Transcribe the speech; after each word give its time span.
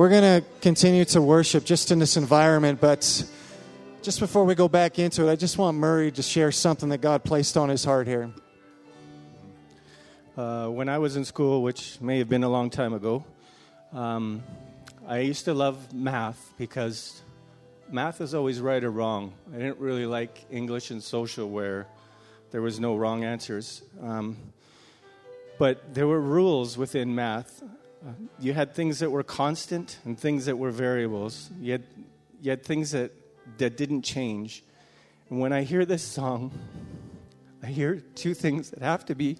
We're 0.00 0.08
going 0.08 0.40
to 0.40 0.48
continue 0.62 1.04
to 1.04 1.20
worship 1.20 1.66
just 1.66 1.90
in 1.90 1.98
this 1.98 2.16
environment, 2.16 2.80
but 2.80 3.00
just 4.00 4.18
before 4.18 4.46
we 4.46 4.54
go 4.54 4.66
back 4.66 4.98
into 4.98 5.28
it, 5.28 5.30
I 5.30 5.36
just 5.36 5.58
want 5.58 5.76
Murray 5.76 6.10
to 6.12 6.22
share 6.22 6.50
something 6.52 6.88
that 6.88 7.02
God 7.02 7.22
placed 7.22 7.58
on 7.58 7.68
his 7.68 7.84
heart 7.84 8.06
here. 8.06 8.30
Uh, 10.38 10.68
when 10.68 10.88
I 10.88 10.96
was 10.96 11.16
in 11.16 11.26
school, 11.26 11.62
which 11.62 12.00
may 12.00 12.16
have 12.16 12.30
been 12.30 12.44
a 12.44 12.48
long 12.48 12.70
time 12.70 12.94
ago, 12.94 13.26
um, 13.92 14.42
I 15.06 15.18
used 15.18 15.44
to 15.44 15.52
love 15.52 15.92
math 15.92 16.54
because 16.56 17.20
math 17.90 18.22
is 18.22 18.32
always 18.32 18.58
right 18.58 18.82
or 18.82 18.90
wrong. 18.90 19.34
I 19.52 19.58
didn't 19.58 19.80
really 19.80 20.06
like 20.06 20.46
English 20.50 20.90
and 20.90 21.02
social 21.02 21.50
where 21.50 21.86
there 22.52 22.62
was 22.62 22.80
no 22.80 22.96
wrong 22.96 23.22
answers. 23.22 23.82
Um, 24.02 24.38
but 25.58 25.92
there 25.92 26.06
were 26.06 26.22
rules 26.22 26.78
within 26.78 27.14
math. 27.14 27.62
You 28.38 28.52
had 28.52 28.74
things 28.74 29.00
that 29.00 29.10
were 29.10 29.22
constant 29.22 29.98
and 30.04 30.18
things 30.18 30.46
that 30.46 30.56
were 30.56 30.70
variables. 30.70 31.50
You 31.60 31.72
had, 31.72 31.82
you 32.40 32.50
had 32.50 32.64
things 32.64 32.92
that, 32.92 33.12
that 33.58 33.76
didn't 33.76 34.02
change. 34.02 34.64
And 35.28 35.38
when 35.38 35.52
I 35.52 35.62
hear 35.62 35.84
this 35.84 36.02
song, 36.02 36.50
I 37.62 37.66
hear 37.66 38.02
two 38.14 38.34
things 38.34 38.70
that 38.70 38.82
have 38.82 39.04
to 39.06 39.14
be 39.14 39.36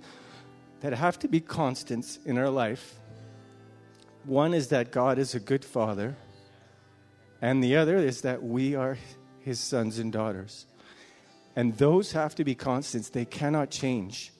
that 0.80 0.92
have 0.94 1.18
to 1.18 1.28
be 1.28 1.40
constants 1.40 2.18
in 2.24 2.38
our 2.38 2.48
life. 2.48 2.94
One 4.24 4.54
is 4.54 4.68
that 4.68 4.90
God 4.90 5.18
is 5.18 5.34
a 5.34 5.40
good 5.40 5.64
father, 5.64 6.16
and 7.40 7.62
the 7.62 7.76
other 7.76 7.96
is 7.96 8.22
that 8.22 8.42
we 8.42 8.74
are 8.74 8.98
his 9.40 9.60
sons 9.60 9.98
and 9.98 10.12
daughters. 10.12 10.66
And 11.56 11.76
those 11.76 12.12
have 12.12 12.34
to 12.36 12.44
be 12.44 12.54
constants, 12.54 13.10
they 13.10 13.24
cannot 13.24 13.70
change. 13.70 14.32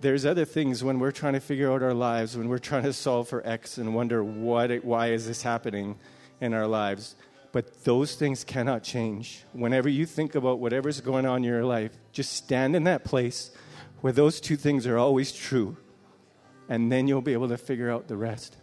There's 0.00 0.26
other 0.26 0.44
things 0.44 0.84
when 0.84 0.98
we're 0.98 1.10
trying 1.10 1.32
to 1.32 1.40
figure 1.40 1.72
out 1.72 1.82
our 1.82 1.94
lives, 1.94 2.36
when 2.36 2.48
we're 2.48 2.58
trying 2.58 2.82
to 2.82 2.92
solve 2.92 3.28
for 3.28 3.46
X 3.46 3.78
and 3.78 3.94
wonder 3.94 4.22
what, 4.22 4.84
why 4.84 5.08
is 5.08 5.26
this 5.26 5.42
happening 5.42 5.98
in 6.40 6.52
our 6.52 6.66
lives. 6.66 7.14
But 7.52 7.84
those 7.84 8.14
things 8.14 8.44
cannot 8.44 8.82
change. 8.82 9.44
Whenever 9.52 9.88
you 9.88 10.04
think 10.04 10.34
about 10.34 10.58
whatever's 10.58 11.00
going 11.00 11.24
on 11.24 11.38
in 11.38 11.44
your 11.44 11.64
life, 11.64 11.92
just 12.12 12.34
stand 12.34 12.76
in 12.76 12.84
that 12.84 13.04
place 13.04 13.50
where 14.02 14.12
those 14.12 14.40
two 14.40 14.56
things 14.56 14.86
are 14.86 14.98
always 14.98 15.32
true, 15.32 15.78
and 16.68 16.92
then 16.92 17.08
you'll 17.08 17.22
be 17.22 17.32
able 17.32 17.48
to 17.48 17.56
figure 17.56 17.90
out 17.90 18.08
the 18.08 18.16
rest. 18.16 18.56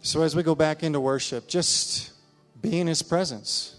So, 0.00 0.22
as 0.22 0.34
we 0.34 0.42
go 0.42 0.54
back 0.54 0.82
into 0.82 1.00
worship, 1.00 1.46
just 1.46 2.12
be 2.60 2.80
in 2.80 2.88
His 2.88 3.02
presence 3.02 3.73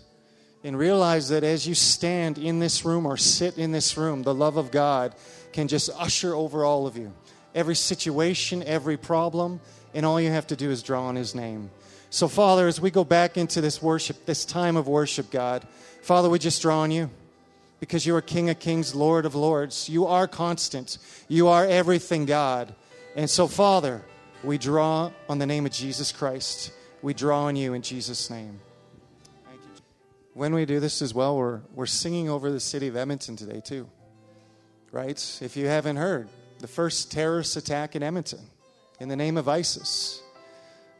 and 0.65 0.79
realize 0.79 1.29
that 1.29 1.43
as 1.43 1.67
you 1.67 1.75
stand 1.75 2.39
in 2.39 2.57
this 2.57 2.83
room 2.83 3.05
or 3.05 3.17
sit 3.17 3.59
in 3.59 3.71
this 3.71 3.95
room, 3.97 4.23
the 4.23 4.33
love 4.33 4.57
of 4.57 4.71
God 4.71 5.13
can 5.53 5.67
just 5.67 5.91
usher 5.95 6.33
over 6.33 6.65
all 6.65 6.87
of 6.87 6.97
you. 6.97 7.13
Every 7.53 7.75
situation, 7.75 8.63
every 8.63 8.97
problem, 8.97 9.61
and 9.93 10.05
all 10.05 10.19
you 10.19 10.31
have 10.31 10.47
to 10.47 10.55
do 10.55 10.71
is 10.71 10.81
draw 10.81 11.03
on 11.03 11.15
His 11.15 11.35
name. 11.35 11.69
So, 12.09 12.27
Father, 12.27 12.67
as 12.67 12.81
we 12.81 12.89
go 12.89 13.03
back 13.03 13.37
into 13.37 13.61
this 13.61 13.79
worship, 13.79 14.25
this 14.25 14.43
time 14.43 14.75
of 14.75 14.87
worship, 14.87 15.29
God, 15.29 15.67
Father, 16.01 16.29
we 16.29 16.39
just 16.39 16.63
draw 16.63 16.79
on 16.79 16.89
you 16.89 17.11
because 17.79 18.07
you 18.07 18.15
are 18.15 18.21
King 18.21 18.49
of 18.49 18.57
Kings, 18.57 18.95
Lord 18.95 19.27
of 19.27 19.35
Lords. 19.35 19.87
You 19.87 20.07
are 20.07 20.27
constant. 20.27 20.97
You 21.27 21.47
are 21.47 21.65
everything, 21.65 22.25
God. 22.25 22.73
And 23.15 23.29
so, 23.29 23.47
Father, 23.47 24.01
we 24.43 24.57
draw 24.57 25.11
on 25.29 25.37
the 25.37 25.45
name 25.45 25.67
of 25.67 25.71
Jesus 25.71 26.11
Christ. 26.11 26.71
We 27.03 27.13
draw 27.13 27.43
on 27.43 27.55
you 27.55 27.73
in 27.73 27.83
Jesus' 27.83 28.31
name. 28.31 28.59
When 30.35 30.53
we 30.53 30.65
do 30.65 30.81
this 30.81 31.01
as 31.01 31.13
well, 31.13 31.37
we're, 31.37 31.61
we're 31.73 31.85
singing 31.85 32.29
over 32.29 32.51
the 32.51 32.59
city 32.59 32.89
of 32.89 32.97
Edmonton 32.97 33.37
today, 33.37 33.61
too. 33.61 33.89
Right? 34.91 35.17
If 35.41 35.55
you 35.55 35.67
haven't 35.67 35.95
heard, 35.95 36.27
the 36.59 36.67
first 36.67 37.09
terrorist 37.09 37.55
attack 37.55 37.95
in 37.95 38.03
Edmonton 38.03 38.41
in 38.99 39.07
the 39.07 39.15
name 39.15 39.37
of 39.37 39.47
ISIS. 39.47 40.21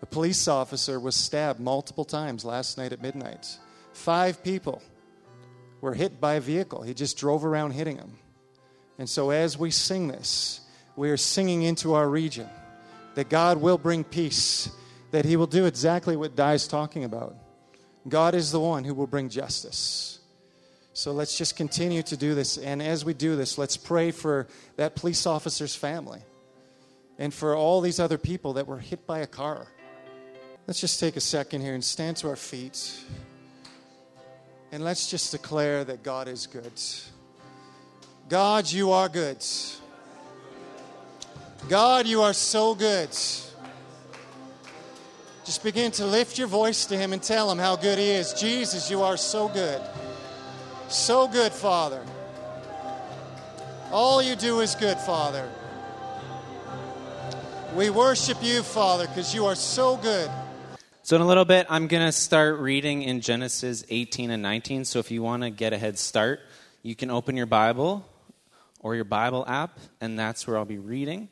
A 0.01 0.05
police 0.05 0.47
officer 0.47 1.01
was 1.01 1.17
stabbed 1.17 1.59
multiple 1.59 2.05
times 2.05 2.45
last 2.45 2.77
night 2.77 2.93
at 2.93 3.01
midnight. 3.01 3.57
Five 3.91 4.41
people 4.41 4.81
were 5.81 5.93
hit 5.93 6.21
by 6.21 6.35
a 6.35 6.41
vehicle. 6.41 6.83
He 6.83 6.93
just 6.93 7.17
drove 7.17 7.43
around 7.43 7.71
hitting 7.71 7.97
them. 7.97 8.13
And 8.97 9.09
so, 9.09 9.31
as 9.31 9.57
we 9.57 9.69
sing 9.69 10.07
this, 10.07 10.61
we 10.95 11.09
are 11.09 11.17
singing 11.17 11.63
into 11.63 11.93
our 11.93 12.07
region 12.07 12.49
that 13.15 13.27
God 13.27 13.57
will 13.57 13.77
bring 13.77 14.05
peace, 14.05 14.69
that 15.11 15.25
He 15.25 15.35
will 15.35 15.45
do 15.45 15.65
exactly 15.65 16.15
what 16.15 16.37
Di 16.37 16.53
is 16.53 16.69
talking 16.69 17.03
about. 17.03 17.35
God 18.07 18.35
is 18.35 18.51
the 18.51 18.59
one 18.59 18.83
who 18.83 18.93
will 18.93 19.07
bring 19.07 19.29
justice. 19.29 20.19
So 20.93 21.11
let's 21.11 21.37
just 21.37 21.57
continue 21.57 22.03
to 22.03 22.15
do 22.15 22.35
this. 22.35 22.57
And 22.57 22.81
as 22.81 23.03
we 23.03 23.13
do 23.13 23.35
this, 23.35 23.57
let's 23.57 23.75
pray 23.75 24.11
for 24.11 24.47
that 24.77 24.95
police 24.95 25.25
officer's 25.25 25.75
family 25.75 26.21
and 27.17 27.33
for 27.33 27.55
all 27.55 27.81
these 27.81 27.99
other 27.99 28.17
people 28.17 28.53
that 28.53 28.67
were 28.67 28.79
hit 28.79 29.05
by 29.05 29.19
a 29.19 29.27
car. 29.27 29.67
Let's 30.67 30.79
just 30.79 30.99
take 30.99 31.15
a 31.15 31.21
second 31.21 31.61
here 31.61 31.73
and 31.73 31.83
stand 31.83 32.17
to 32.17 32.29
our 32.29 32.35
feet. 32.35 32.97
And 34.71 34.83
let's 34.83 35.09
just 35.09 35.31
declare 35.31 35.83
that 35.83 36.01
God 36.01 36.27
is 36.27 36.47
good. 36.47 36.71
God, 38.29 38.71
you 38.71 38.91
are 38.91 39.09
good. 39.09 39.45
God, 41.69 42.07
you 42.07 42.21
are 42.21 42.33
so 42.33 42.73
good. 42.73 43.09
Just 45.45 45.61
begin 45.61 45.91
to 45.91 46.07
lift 46.07 46.39
your 46.39 46.47
voice 46.47 46.87
to 46.87 46.97
Him 46.97 47.13
and 47.13 47.21
tell 47.21 47.51
Him 47.51 47.59
how 47.59 47.75
good 47.75 47.99
He 47.99 48.09
is. 48.09 48.33
Jesus, 48.33 48.89
you 48.89 49.03
are 49.03 49.15
so 49.15 49.47
good. 49.47 49.79
So 50.87 51.27
good, 51.27 51.51
Father. 51.51 52.03
All 53.91 54.23
you 54.23 54.35
do 54.35 54.61
is 54.61 54.73
good, 54.73 54.97
Father. 54.97 55.47
We 57.75 57.91
worship 57.91 58.39
you, 58.41 58.63
Father, 58.63 59.05
because 59.05 59.35
you 59.35 59.45
are 59.45 59.53
so 59.53 59.97
good. 59.97 60.31
So, 61.03 61.15
in 61.15 61.21
a 61.21 61.27
little 61.27 61.45
bit, 61.45 61.67
I'm 61.69 61.85
going 61.85 62.07
to 62.07 62.11
start 62.11 62.57
reading 62.57 63.03
in 63.03 63.21
Genesis 63.21 63.85
18 63.89 64.31
and 64.31 64.41
19. 64.41 64.85
So, 64.85 64.97
if 64.97 65.11
you 65.11 65.21
want 65.21 65.43
to 65.43 65.51
get 65.51 65.73
a 65.73 65.77
head 65.77 65.99
start, 65.99 66.39
you 66.81 66.95
can 66.95 67.11
open 67.11 67.37
your 67.37 67.45
Bible 67.45 68.03
or 68.79 68.95
your 68.95 69.03
Bible 69.03 69.45
app, 69.47 69.77
and 70.01 70.17
that's 70.17 70.47
where 70.47 70.57
I'll 70.57 70.65
be 70.65 70.79
reading. 70.79 71.29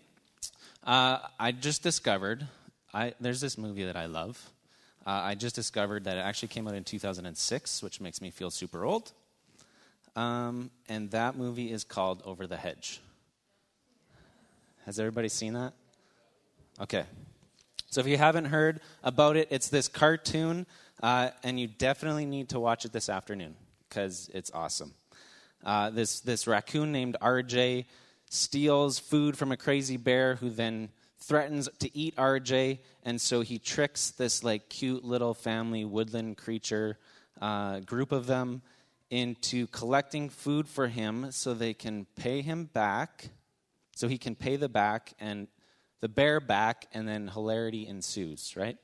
Uh, 0.83 1.17
I 1.39 1.51
just 1.51 1.81
discovered 1.81 2.47
I, 2.93 3.13
there's 3.19 3.41
this 3.41 3.57
movie 3.57 3.85
that 3.85 3.95
I 3.95 4.05
love. 4.05 4.49
Uh, 5.05 5.09
I 5.11 5.35
just 5.35 5.55
discovered 5.55 6.03
that 6.05 6.17
it 6.17 6.21
actually 6.21 6.49
came 6.49 6.67
out 6.67 6.75
in 6.75 6.83
2006, 6.83 7.81
which 7.83 7.99
makes 7.99 8.21
me 8.21 8.29
feel 8.29 8.51
super 8.51 8.85
old. 8.85 9.11
Um, 10.15 10.69
and 10.87 11.09
that 11.11 11.35
movie 11.35 11.71
is 11.71 11.83
called 11.83 12.21
Over 12.23 12.45
the 12.45 12.55
Hedge. 12.55 13.01
Has 14.85 14.99
everybody 14.99 15.29
seen 15.29 15.53
that? 15.53 15.73
Okay. 16.79 17.03
So 17.89 18.01
if 18.01 18.07
you 18.07 18.17
haven't 18.17 18.45
heard 18.45 18.79
about 19.03 19.37
it, 19.37 19.47
it's 19.49 19.69
this 19.69 19.87
cartoon, 19.87 20.65
uh, 21.01 21.29
and 21.43 21.59
you 21.59 21.67
definitely 21.67 22.25
need 22.25 22.49
to 22.49 22.59
watch 22.59 22.85
it 22.85 22.91
this 22.91 23.09
afternoon 23.09 23.55
because 23.87 24.29
it's 24.33 24.51
awesome. 24.53 24.93
Uh, 25.63 25.89
this 25.89 26.19
this 26.19 26.47
raccoon 26.47 26.91
named 26.91 27.15
RJ 27.21 27.85
steals 28.29 28.99
food 28.99 29.37
from 29.37 29.51
a 29.51 29.57
crazy 29.57 29.97
bear 29.97 30.35
who 30.35 30.49
then 30.49 30.89
threatens 31.23 31.69
to 31.79 31.97
eat 31.97 32.15
RJ, 32.15 32.79
and 33.03 33.19
so 33.19 33.41
he 33.41 33.59
tricks 33.59 34.11
this 34.11 34.43
like 34.43 34.69
cute 34.69 35.03
little 35.03 35.33
family 35.33 35.85
woodland 35.85 36.37
creature 36.37 36.97
uh, 37.41 37.79
group 37.79 38.11
of 38.11 38.27
them 38.27 38.61
into 39.09 39.67
collecting 39.67 40.29
food 40.29 40.67
for 40.67 40.87
him 40.87 41.31
so 41.31 41.53
they 41.53 41.73
can 41.73 42.05
pay 42.15 42.41
him 42.41 42.65
back, 42.65 43.29
so 43.95 44.07
he 44.07 44.17
can 44.17 44.35
pay 44.35 44.55
the 44.55 44.69
back 44.69 45.13
and 45.19 45.47
the 46.01 46.09
bear 46.09 46.39
back, 46.39 46.87
and 46.93 47.07
then 47.07 47.27
hilarity 47.27 47.87
ensues. 47.87 48.55
Right. 48.57 48.77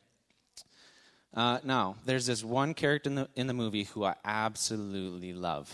Uh, 1.33 1.59
now, 1.63 1.95
there's 2.06 2.25
this 2.25 2.44
one 2.44 2.73
character 2.73 3.09
in 3.09 3.16
the 3.16 3.29
in 3.35 3.47
the 3.47 3.53
movie 3.53 3.83
who 3.83 4.03
I 4.03 4.16
absolutely 4.23 5.33
love, 5.33 5.71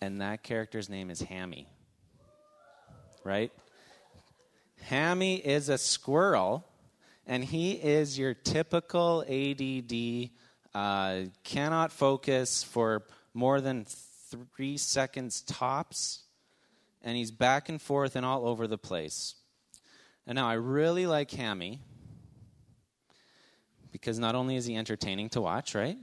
and 0.00 0.20
that 0.20 0.42
character's 0.42 0.88
name 0.88 1.10
is 1.10 1.20
Hammy 1.22 1.68
right? 3.24 3.52
Hammy 4.82 5.36
is 5.36 5.68
a 5.68 5.78
squirrel, 5.78 6.66
and 7.26 7.44
he 7.44 7.72
is 7.72 8.18
your 8.18 8.34
typical 8.34 9.24
ADD, 9.28 10.30
uh, 10.74 11.28
cannot 11.44 11.92
focus 11.92 12.62
for 12.62 13.04
more 13.34 13.60
than 13.60 13.86
three 14.56 14.76
seconds 14.76 15.42
tops, 15.42 16.24
and 17.02 17.16
he's 17.16 17.30
back 17.30 17.68
and 17.68 17.80
forth 17.80 18.16
and 18.16 18.26
all 18.26 18.46
over 18.46 18.66
the 18.66 18.78
place. 18.78 19.34
And 20.26 20.36
now 20.36 20.48
I 20.48 20.54
really 20.54 21.06
like 21.06 21.30
Hammy 21.30 21.80
because 23.92 24.18
not 24.18 24.34
only 24.34 24.56
is 24.56 24.66
he 24.66 24.76
entertaining 24.76 25.28
to 25.30 25.40
watch, 25.40 25.74
right? 25.74 25.98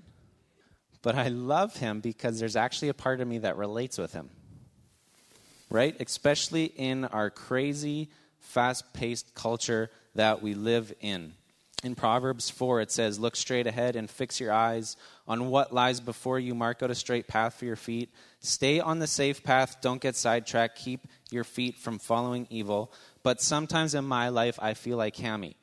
But 1.02 1.16
I 1.16 1.30
love 1.30 1.78
him 1.78 2.02
because 2.02 2.40
there's 2.40 2.56
actually 2.56 2.90
a 2.90 2.94
part 2.94 3.22
of 3.22 3.28
me 3.28 3.38
that 3.40 3.56
relates 3.56 3.98
with 3.98 4.14
him 4.14 4.30
right? 5.70 5.96
Especially 6.00 6.66
in 6.66 7.06
our 7.06 7.30
crazy, 7.30 8.10
fast 8.48 8.94
paced 8.94 9.36
culture 9.36 9.90
that 10.16 10.42
we 10.42 10.54
live 10.54 10.94
in. 11.02 11.34
In 11.84 11.94
Proverbs 11.94 12.50
4, 12.50 12.82
it 12.82 12.92
says, 12.92 13.20
Look 13.20 13.36
straight 13.36 13.68
ahead 13.68 13.96
and 13.96 14.10
fix 14.10 14.40
your 14.40 14.52
eyes 14.52 14.98
on 15.28 15.50
what 15.50 15.74
lies 15.74 16.00
before 16.00 16.40
you. 16.40 16.56
Mark 16.56 16.82
out 16.82 16.90
a 16.90 16.96
straight 16.96 17.28
path 17.28 17.54
for 17.54 17.66
your 17.66 17.76
feet. 17.76 18.10
Stay 18.40 18.80
on 18.80 18.98
the 18.98 19.06
safe 19.06 19.44
path. 19.44 19.78
Don't 19.80 20.02
get 20.02 20.16
sidetracked. 20.16 20.80
Keep 20.80 21.08
your 21.30 21.44
feet 21.44 21.78
from 21.78 22.00
following 22.00 22.48
evil. 22.50 22.92
But 23.22 23.42
sometimes 23.42 23.94
in 23.94 24.06
my 24.06 24.30
life, 24.30 24.58
I 24.60 24.74
feel 24.74 24.98
like 24.98 25.18
Hammy. 25.18 25.56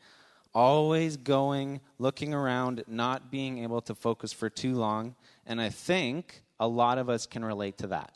always 0.54 1.16
going, 1.16 1.80
looking 1.98 2.32
around, 2.32 2.84
not 2.86 3.28
being 3.28 3.58
able 3.64 3.80
to 3.80 3.94
focus 3.94 4.32
for 4.32 4.48
too 4.48 4.76
long. 4.76 5.16
And 5.46 5.60
I 5.60 5.70
think 5.70 6.44
a 6.60 6.68
lot 6.68 6.98
of 6.98 7.08
us 7.08 7.26
can 7.26 7.44
relate 7.44 7.78
to 7.78 7.88
that. 7.88 8.14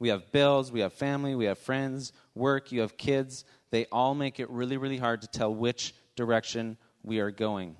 We 0.00 0.08
have 0.08 0.32
bills, 0.32 0.72
we 0.72 0.80
have 0.80 0.94
family, 0.94 1.34
we 1.36 1.44
have 1.44 1.58
friends, 1.58 2.12
work, 2.34 2.72
you 2.72 2.80
have 2.80 2.96
kids. 2.96 3.44
They 3.70 3.84
all 3.92 4.14
make 4.14 4.40
it 4.40 4.50
really, 4.50 4.78
really 4.78 4.96
hard 4.96 5.20
to 5.22 5.28
tell 5.28 5.54
which 5.54 5.94
direction 6.16 6.78
we 7.04 7.20
are 7.20 7.30
going. 7.30 7.76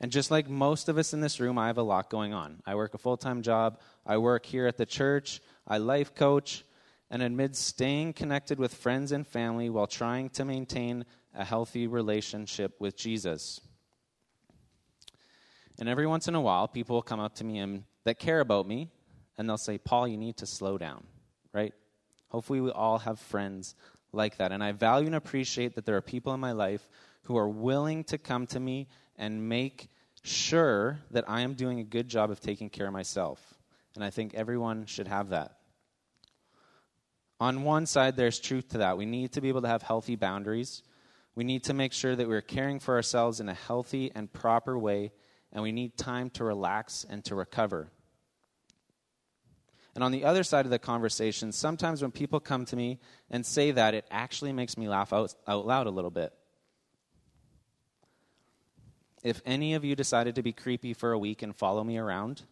And 0.00 0.10
just 0.10 0.32
like 0.32 0.48
most 0.48 0.88
of 0.88 0.98
us 0.98 1.12
in 1.12 1.20
this 1.20 1.38
room, 1.38 1.58
I 1.58 1.68
have 1.68 1.78
a 1.78 1.82
lot 1.82 2.10
going 2.10 2.32
on. 2.32 2.60
I 2.66 2.74
work 2.74 2.94
a 2.94 2.98
full 2.98 3.18
time 3.18 3.42
job, 3.42 3.80
I 4.04 4.16
work 4.16 4.46
here 4.46 4.66
at 4.66 4.78
the 4.78 4.86
church, 4.86 5.40
I 5.68 5.76
life 5.78 6.14
coach, 6.14 6.64
and 7.10 7.22
amid 7.22 7.54
staying 7.54 8.14
connected 8.14 8.58
with 8.58 8.74
friends 8.74 9.12
and 9.12 9.26
family 9.26 9.68
while 9.68 9.86
trying 9.86 10.30
to 10.30 10.44
maintain 10.46 11.04
a 11.34 11.44
healthy 11.44 11.86
relationship 11.86 12.80
with 12.80 12.96
Jesus. 12.96 13.60
And 15.78 15.88
every 15.88 16.06
once 16.06 16.28
in 16.28 16.34
a 16.34 16.40
while, 16.40 16.66
people 16.66 16.96
will 16.96 17.02
come 17.02 17.20
up 17.20 17.34
to 17.36 17.44
me 17.44 17.58
and, 17.58 17.84
that 18.04 18.18
care 18.18 18.40
about 18.40 18.66
me, 18.66 18.90
and 19.36 19.48
they'll 19.48 19.58
say, 19.58 19.78
Paul, 19.78 20.06
you 20.08 20.16
need 20.16 20.36
to 20.38 20.46
slow 20.46 20.78
down, 20.78 21.04
right? 21.52 21.72
Hopefully, 22.28 22.60
we 22.60 22.70
all 22.70 22.98
have 22.98 23.18
friends 23.18 23.74
like 24.12 24.36
that. 24.38 24.52
And 24.52 24.62
I 24.62 24.72
value 24.72 25.06
and 25.06 25.14
appreciate 25.14 25.74
that 25.74 25.86
there 25.86 25.96
are 25.96 26.02
people 26.02 26.34
in 26.34 26.40
my 26.40 26.52
life 26.52 26.86
who 27.24 27.36
are 27.36 27.48
willing 27.48 28.04
to 28.04 28.18
come 28.18 28.46
to 28.48 28.60
me 28.60 28.88
and 29.16 29.48
make 29.48 29.88
sure 30.22 31.00
that 31.10 31.28
I 31.28 31.42
am 31.42 31.54
doing 31.54 31.80
a 31.80 31.84
good 31.84 32.08
job 32.08 32.30
of 32.30 32.40
taking 32.40 32.70
care 32.70 32.86
of 32.86 32.92
myself. 32.92 33.54
And 33.94 34.04
I 34.04 34.10
think 34.10 34.34
everyone 34.34 34.86
should 34.86 35.08
have 35.08 35.30
that. 35.30 35.56
On 37.40 37.64
one 37.64 37.86
side, 37.86 38.16
there's 38.16 38.38
truth 38.38 38.68
to 38.68 38.78
that. 38.78 38.96
We 38.96 39.06
need 39.06 39.32
to 39.32 39.40
be 39.40 39.48
able 39.48 39.62
to 39.62 39.68
have 39.68 39.82
healthy 39.82 40.16
boundaries. 40.16 40.82
We 41.34 41.44
need 41.44 41.64
to 41.64 41.74
make 41.74 41.92
sure 41.92 42.14
that 42.14 42.28
we're 42.28 42.40
caring 42.40 42.78
for 42.78 42.94
ourselves 42.94 43.40
in 43.40 43.48
a 43.48 43.54
healthy 43.54 44.12
and 44.14 44.32
proper 44.32 44.78
way, 44.78 45.12
and 45.52 45.62
we 45.62 45.72
need 45.72 45.96
time 45.96 46.30
to 46.30 46.44
relax 46.44 47.04
and 47.08 47.24
to 47.24 47.34
recover. 47.34 47.90
And 49.94 50.02
on 50.02 50.12
the 50.12 50.24
other 50.24 50.42
side 50.42 50.64
of 50.64 50.70
the 50.70 50.78
conversation, 50.78 51.52
sometimes 51.52 52.00
when 52.00 52.12
people 52.12 52.40
come 52.40 52.64
to 52.66 52.76
me 52.76 52.98
and 53.30 53.44
say 53.44 53.72
that, 53.72 53.94
it 53.94 54.06
actually 54.10 54.52
makes 54.52 54.78
me 54.78 54.88
laugh 54.88 55.12
out, 55.12 55.34
out 55.46 55.66
loud 55.66 55.86
a 55.86 55.90
little 55.90 56.10
bit. 56.10 56.32
If 59.22 59.42
any 59.44 59.74
of 59.74 59.84
you 59.84 59.94
decided 59.94 60.34
to 60.36 60.42
be 60.42 60.52
creepy 60.52 60.94
for 60.94 61.12
a 61.12 61.18
week 61.18 61.42
and 61.42 61.54
follow 61.54 61.84
me 61.84 61.98
around, 61.98 62.42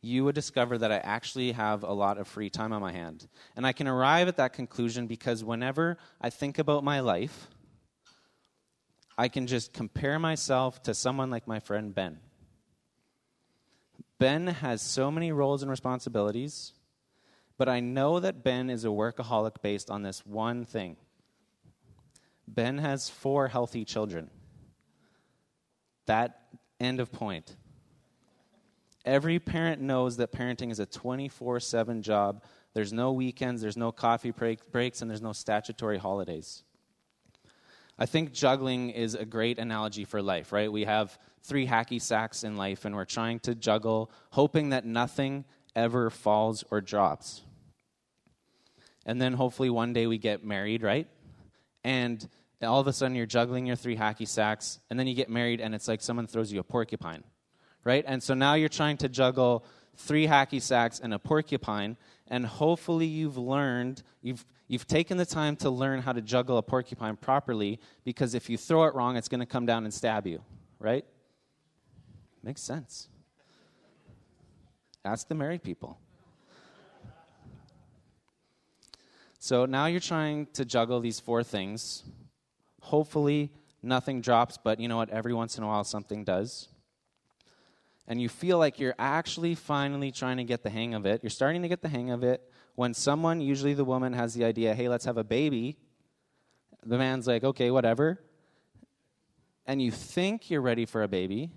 you 0.00 0.24
would 0.24 0.34
discover 0.34 0.78
that 0.78 0.90
I 0.90 0.98
actually 0.98 1.52
have 1.52 1.82
a 1.82 1.92
lot 1.92 2.18
of 2.18 2.28
free 2.28 2.50
time 2.50 2.72
on 2.72 2.80
my 2.80 2.92
hand. 2.92 3.28
And 3.56 3.66
I 3.66 3.72
can 3.72 3.88
arrive 3.88 4.28
at 4.28 4.36
that 4.38 4.54
conclusion 4.54 5.06
because 5.06 5.44
whenever 5.44 5.98
I 6.20 6.30
think 6.30 6.58
about 6.58 6.84
my 6.84 7.00
life, 7.00 7.48
I 9.18 9.28
can 9.28 9.46
just 9.46 9.72
compare 9.72 10.18
myself 10.18 10.82
to 10.84 10.94
someone 10.94 11.30
like 11.30 11.46
my 11.46 11.60
friend 11.60 11.94
Ben. 11.94 12.20
Ben 14.18 14.46
has 14.46 14.80
so 14.80 15.10
many 15.10 15.32
roles 15.32 15.62
and 15.62 15.70
responsibilities, 15.70 16.72
but 17.58 17.68
I 17.68 17.80
know 17.80 18.20
that 18.20 18.42
Ben 18.42 18.70
is 18.70 18.84
a 18.84 18.88
workaholic 18.88 19.60
based 19.62 19.90
on 19.90 20.02
this 20.02 20.24
one 20.24 20.64
thing. 20.64 20.96
Ben 22.48 22.78
has 22.78 23.10
four 23.10 23.48
healthy 23.48 23.84
children. 23.84 24.30
That 26.06 26.42
end 26.80 27.00
of 27.00 27.12
point. 27.12 27.56
Every 29.04 29.38
parent 29.38 29.80
knows 29.80 30.16
that 30.16 30.32
parenting 30.32 30.70
is 30.70 30.80
a 30.80 30.86
24 30.86 31.60
7 31.60 32.02
job. 32.02 32.42
There's 32.74 32.92
no 32.92 33.12
weekends, 33.12 33.62
there's 33.62 33.76
no 33.76 33.92
coffee 33.92 34.30
break, 34.30 34.70
breaks, 34.70 35.00
and 35.00 35.10
there's 35.10 35.22
no 35.22 35.32
statutory 35.32 35.98
holidays. 35.98 36.62
I 37.98 38.06
think 38.06 38.32
juggling 38.32 38.90
is 38.90 39.14
a 39.14 39.24
great 39.24 39.58
analogy 39.58 40.04
for 40.04 40.20
life, 40.20 40.52
right? 40.52 40.70
We 40.70 40.84
have 40.84 41.18
three 41.46 41.66
hacky 41.66 42.00
sacks 42.00 42.44
in 42.44 42.56
life, 42.56 42.84
and 42.84 42.94
we're 42.94 43.04
trying 43.04 43.40
to 43.40 43.54
juggle, 43.54 44.10
hoping 44.30 44.70
that 44.70 44.84
nothing 44.84 45.44
ever 45.74 46.10
falls 46.10 46.64
or 46.70 46.80
drops. 46.80 47.42
And 49.04 49.20
then 49.20 49.32
hopefully 49.32 49.70
one 49.70 49.92
day 49.92 50.06
we 50.06 50.18
get 50.18 50.44
married, 50.44 50.82
right? 50.82 51.08
And 51.84 52.28
all 52.62 52.80
of 52.80 52.86
a 52.86 52.92
sudden 52.92 53.16
you're 53.16 53.26
juggling 53.26 53.66
your 53.66 53.76
three 53.76 53.96
hacky 53.96 54.26
sacks, 54.26 54.80
and 54.90 54.98
then 54.98 55.06
you 55.06 55.14
get 55.14 55.30
married, 55.30 55.60
and 55.60 55.74
it's 55.74 55.88
like 55.88 56.02
someone 56.02 56.26
throws 56.26 56.52
you 56.52 56.60
a 56.60 56.64
porcupine 56.64 57.22
right? 57.86 58.04
And 58.06 58.20
so 58.20 58.34
now 58.34 58.54
you're 58.54 58.68
trying 58.68 58.96
to 58.98 59.08
juggle 59.08 59.64
three 59.96 60.26
hacky 60.26 60.60
sacks 60.60 60.98
and 60.98 61.14
a 61.14 61.18
porcupine, 61.20 61.96
and 62.26 62.44
hopefully 62.44 63.06
you've 63.06 63.38
learned, 63.38 64.02
you've, 64.20 64.44
you've 64.66 64.88
taken 64.88 65.16
the 65.16 65.24
time 65.24 65.54
to 65.56 65.70
learn 65.70 66.02
how 66.02 66.12
to 66.12 66.20
juggle 66.20 66.58
a 66.58 66.62
porcupine 66.62 67.16
properly, 67.16 67.78
because 68.04 68.34
if 68.34 68.50
you 68.50 68.58
throw 68.58 68.84
it 68.84 68.94
wrong, 68.94 69.16
it's 69.16 69.28
going 69.28 69.40
to 69.40 69.46
come 69.46 69.66
down 69.66 69.84
and 69.84 69.94
stab 69.94 70.26
you, 70.26 70.42
right? 70.80 71.06
Makes 72.46 72.62
sense. 72.62 73.08
Ask 75.04 75.28
the 75.28 75.34
married 75.34 75.62
people. 75.62 75.98
So 79.38 79.66
now 79.66 79.86
you're 79.86 80.00
trying 80.00 80.46
to 80.54 80.64
juggle 80.64 81.00
these 81.00 81.20
four 81.20 81.42
things. 81.42 82.04
Hopefully, 82.80 83.52
nothing 83.82 84.22
drops, 84.22 84.56
but 84.56 84.80
you 84.80 84.88
know 84.88 84.96
what? 84.96 85.10
Every 85.10 85.34
once 85.34 85.58
in 85.58 85.64
a 85.64 85.66
while, 85.66 85.84
something 85.84 86.24
does 86.24 86.68
and 88.08 88.20
you 88.20 88.28
feel 88.28 88.58
like 88.58 88.78
you're 88.78 88.94
actually 88.98 89.54
finally 89.54 90.12
trying 90.12 90.36
to 90.36 90.44
get 90.44 90.62
the 90.62 90.70
hang 90.70 90.94
of 90.94 91.06
it, 91.06 91.22
you're 91.22 91.30
starting 91.30 91.62
to 91.62 91.68
get 91.68 91.82
the 91.82 91.88
hang 91.88 92.10
of 92.10 92.22
it 92.22 92.40
when 92.76 92.94
someone, 92.94 93.40
usually 93.40 93.74
the 93.74 93.84
woman, 93.84 94.12
has 94.12 94.34
the 94.34 94.44
idea, 94.44 94.74
hey, 94.74 94.88
let's 94.88 95.04
have 95.06 95.16
a 95.16 95.24
baby. 95.24 95.76
The 96.84 96.98
man's 96.98 97.26
like, 97.26 97.42
okay, 97.42 97.70
whatever. 97.70 98.20
And 99.66 99.82
you 99.82 99.90
think 99.90 100.50
you're 100.50 100.60
ready 100.60 100.84
for 100.84 101.02
a 101.02 101.08
baby, 101.08 101.50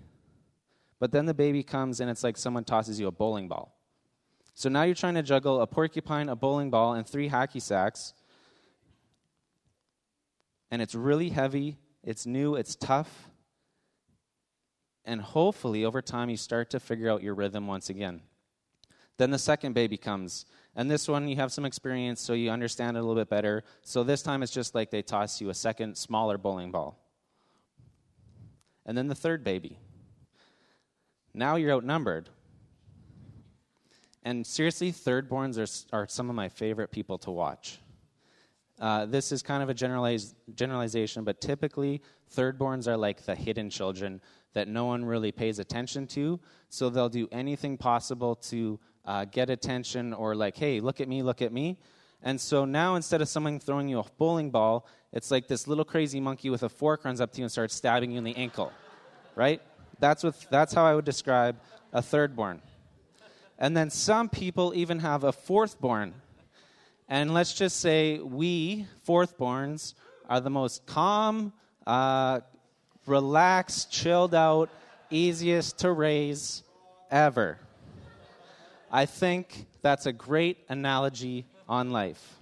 but 1.00 1.10
then 1.10 1.26
the 1.26 1.34
baby 1.34 1.64
comes 1.64 1.98
and 1.98 2.08
it's 2.08 2.22
like 2.22 2.36
someone 2.36 2.62
tosses 2.62 3.00
you 3.00 3.08
a 3.08 3.12
bowling 3.12 3.48
ball. 3.48 3.76
So 4.54 4.68
now 4.68 4.84
you're 4.84 4.94
trying 4.94 5.14
to 5.14 5.22
juggle 5.22 5.60
a 5.60 5.66
porcupine, 5.66 6.28
a 6.28 6.36
bowling 6.36 6.70
ball, 6.70 6.94
and 6.94 7.04
three 7.04 7.28
hacky 7.28 7.60
sacks. 7.60 8.14
And 10.70 10.80
it's 10.80 10.94
really 10.94 11.30
heavy, 11.30 11.78
it's 12.04 12.24
new, 12.24 12.54
it's 12.54 12.76
tough 12.76 13.30
and 15.04 15.20
hopefully 15.20 15.84
over 15.84 16.02
time 16.02 16.30
you 16.30 16.36
start 16.36 16.70
to 16.70 16.80
figure 16.80 17.10
out 17.10 17.22
your 17.22 17.34
rhythm 17.34 17.66
once 17.66 17.90
again. 17.90 18.20
Then 19.16 19.30
the 19.30 19.38
second 19.38 19.72
baby 19.72 19.96
comes. 19.96 20.46
And 20.76 20.90
this 20.90 21.08
one 21.08 21.26
you 21.26 21.36
have 21.36 21.52
some 21.52 21.64
experience, 21.64 22.20
so 22.20 22.32
you 22.32 22.50
understand 22.50 22.96
it 22.96 23.00
a 23.00 23.02
little 23.02 23.20
bit 23.20 23.28
better. 23.28 23.64
So 23.82 24.04
this 24.04 24.22
time 24.22 24.42
it's 24.42 24.52
just 24.52 24.74
like 24.74 24.90
they 24.90 25.02
toss 25.02 25.40
you 25.40 25.50
a 25.50 25.54
second, 25.54 25.96
smaller 25.96 26.38
bowling 26.38 26.70
ball. 26.70 26.96
And 28.86 28.96
then 28.96 29.08
the 29.08 29.14
third 29.14 29.42
baby. 29.42 29.78
Now 31.40 31.56
you're 31.56 31.72
outnumbered. 31.72 32.28
And 34.24 34.46
seriously, 34.46 34.92
thirdborns 34.92 35.56
are, 35.56 36.00
are 36.02 36.06
some 36.06 36.28
of 36.28 36.36
my 36.36 36.50
favorite 36.50 36.90
people 36.90 37.16
to 37.16 37.30
watch. 37.30 37.78
Uh, 38.78 39.06
this 39.06 39.32
is 39.32 39.42
kind 39.42 39.62
of 39.62 39.70
a 39.70 39.74
generalization, 39.74 41.24
but 41.24 41.40
typically, 41.40 42.02
thirdborns 42.36 42.86
are 42.86 42.98
like 42.98 43.24
the 43.24 43.34
hidden 43.34 43.70
children 43.70 44.20
that 44.52 44.68
no 44.68 44.84
one 44.84 45.02
really 45.02 45.32
pays 45.32 45.58
attention 45.58 46.06
to. 46.08 46.38
So 46.68 46.90
they'll 46.90 47.08
do 47.08 47.26
anything 47.32 47.78
possible 47.78 48.34
to 48.50 48.78
uh, 49.06 49.24
get 49.24 49.48
attention 49.48 50.12
or, 50.12 50.34
like, 50.34 50.58
hey, 50.58 50.80
look 50.80 51.00
at 51.00 51.08
me, 51.08 51.22
look 51.22 51.40
at 51.40 51.54
me. 51.54 51.78
And 52.22 52.38
so 52.38 52.66
now 52.66 52.96
instead 52.96 53.22
of 53.22 53.30
someone 53.30 53.58
throwing 53.60 53.88
you 53.88 54.00
a 54.00 54.04
bowling 54.18 54.50
ball, 54.50 54.86
it's 55.10 55.30
like 55.30 55.48
this 55.48 55.66
little 55.66 55.86
crazy 55.86 56.20
monkey 56.20 56.50
with 56.50 56.64
a 56.64 56.68
fork 56.68 57.06
runs 57.06 57.18
up 57.18 57.32
to 57.32 57.38
you 57.38 57.44
and 57.44 57.50
starts 57.50 57.74
stabbing 57.74 58.10
you 58.10 58.18
in 58.18 58.24
the 58.24 58.36
ankle, 58.36 58.74
right? 59.34 59.62
That's, 60.00 60.24
what, 60.24 60.34
that's 60.50 60.74
how 60.74 60.84
I 60.84 60.94
would 60.94 61.04
describe 61.04 61.56
a 61.92 62.00
thirdborn. 62.00 62.60
And 63.58 63.76
then 63.76 63.90
some 63.90 64.28
people 64.28 64.72
even 64.74 65.00
have 65.00 65.22
a 65.22 65.32
fourthborn. 65.32 66.12
And 67.08 67.34
let's 67.34 67.52
just 67.52 67.80
say 67.80 68.18
we, 68.18 68.86
fourthborns, 69.06 69.94
are 70.28 70.40
the 70.40 70.50
most 70.50 70.86
calm, 70.86 71.52
uh, 71.86 72.40
relaxed, 73.06 73.90
chilled 73.90 74.34
out, 74.34 74.70
easiest 75.10 75.78
to 75.80 75.92
raise 75.92 76.62
ever. 77.10 77.58
I 78.90 79.06
think 79.06 79.66
that's 79.82 80.06
a 80.06 80.12
great 80.12 80.58
analogy 80.68 81.46
on 81.68 81.90
life. 81.90 82.39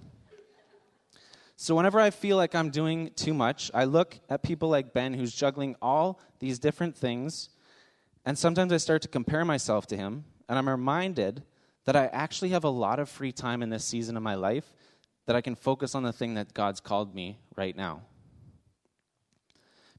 So, 1.61 1.75
whenever 1.75 1.99
I 1.99 2.09
feel 2.09 2.37
like 2.37 2.55
I'm 2.55 2.69
doing 2.69 3.11
too 3.17 3.33
much, 3.33 3.69
I 3.73 3.83
look 3.83 4.17
at 4.29 4.43
people 4.43 4.69
like 4.69 4.93
Ben 4.93 5.13
who's 5.13 5.35
juggling 5.35 5.75
all 5.81 6.21
these 6.39 6.57
different 6.57 6.95
things, 6.95 7.49
and 8.25 8.37
sometimes 8.37 8.71
I 8.71 8.77
start 8.77 9.01
to 9.01 9.09
compare 9.09 9.43
myself 9.43 9.85
to 9.87 9.97
him, 9.97 10.23
and 10.47 10.57
I'm 10.57 10.69
reminded 10.69 11.43
that 11.83 11.97
I 11.97 12.05
actually 12.13 12.51
have 12.51 12.63
a 12.63 12.69
lot 12.69 12.97
of 12.97 13.09
free 13.09 13.33
time 13.33 13.61
in 13.61 13.69
this 13.69 13.83
season 13.83 14.15
of 14.15 14.23
my 14.23 14.35
life 14.35 14.71
that 15.25 15.35
I 15.35 15.41
can 15.41 15.53
focus 15.53 15.95
on 15.95 16.03
the 16.03 16.13
thing 16.13 16.35
that 16.35 16.53
God's 16.53 16.79
called 16.79 17.13
me 17.13 17.39
right 17.57 17.75
now. 17.75 18.03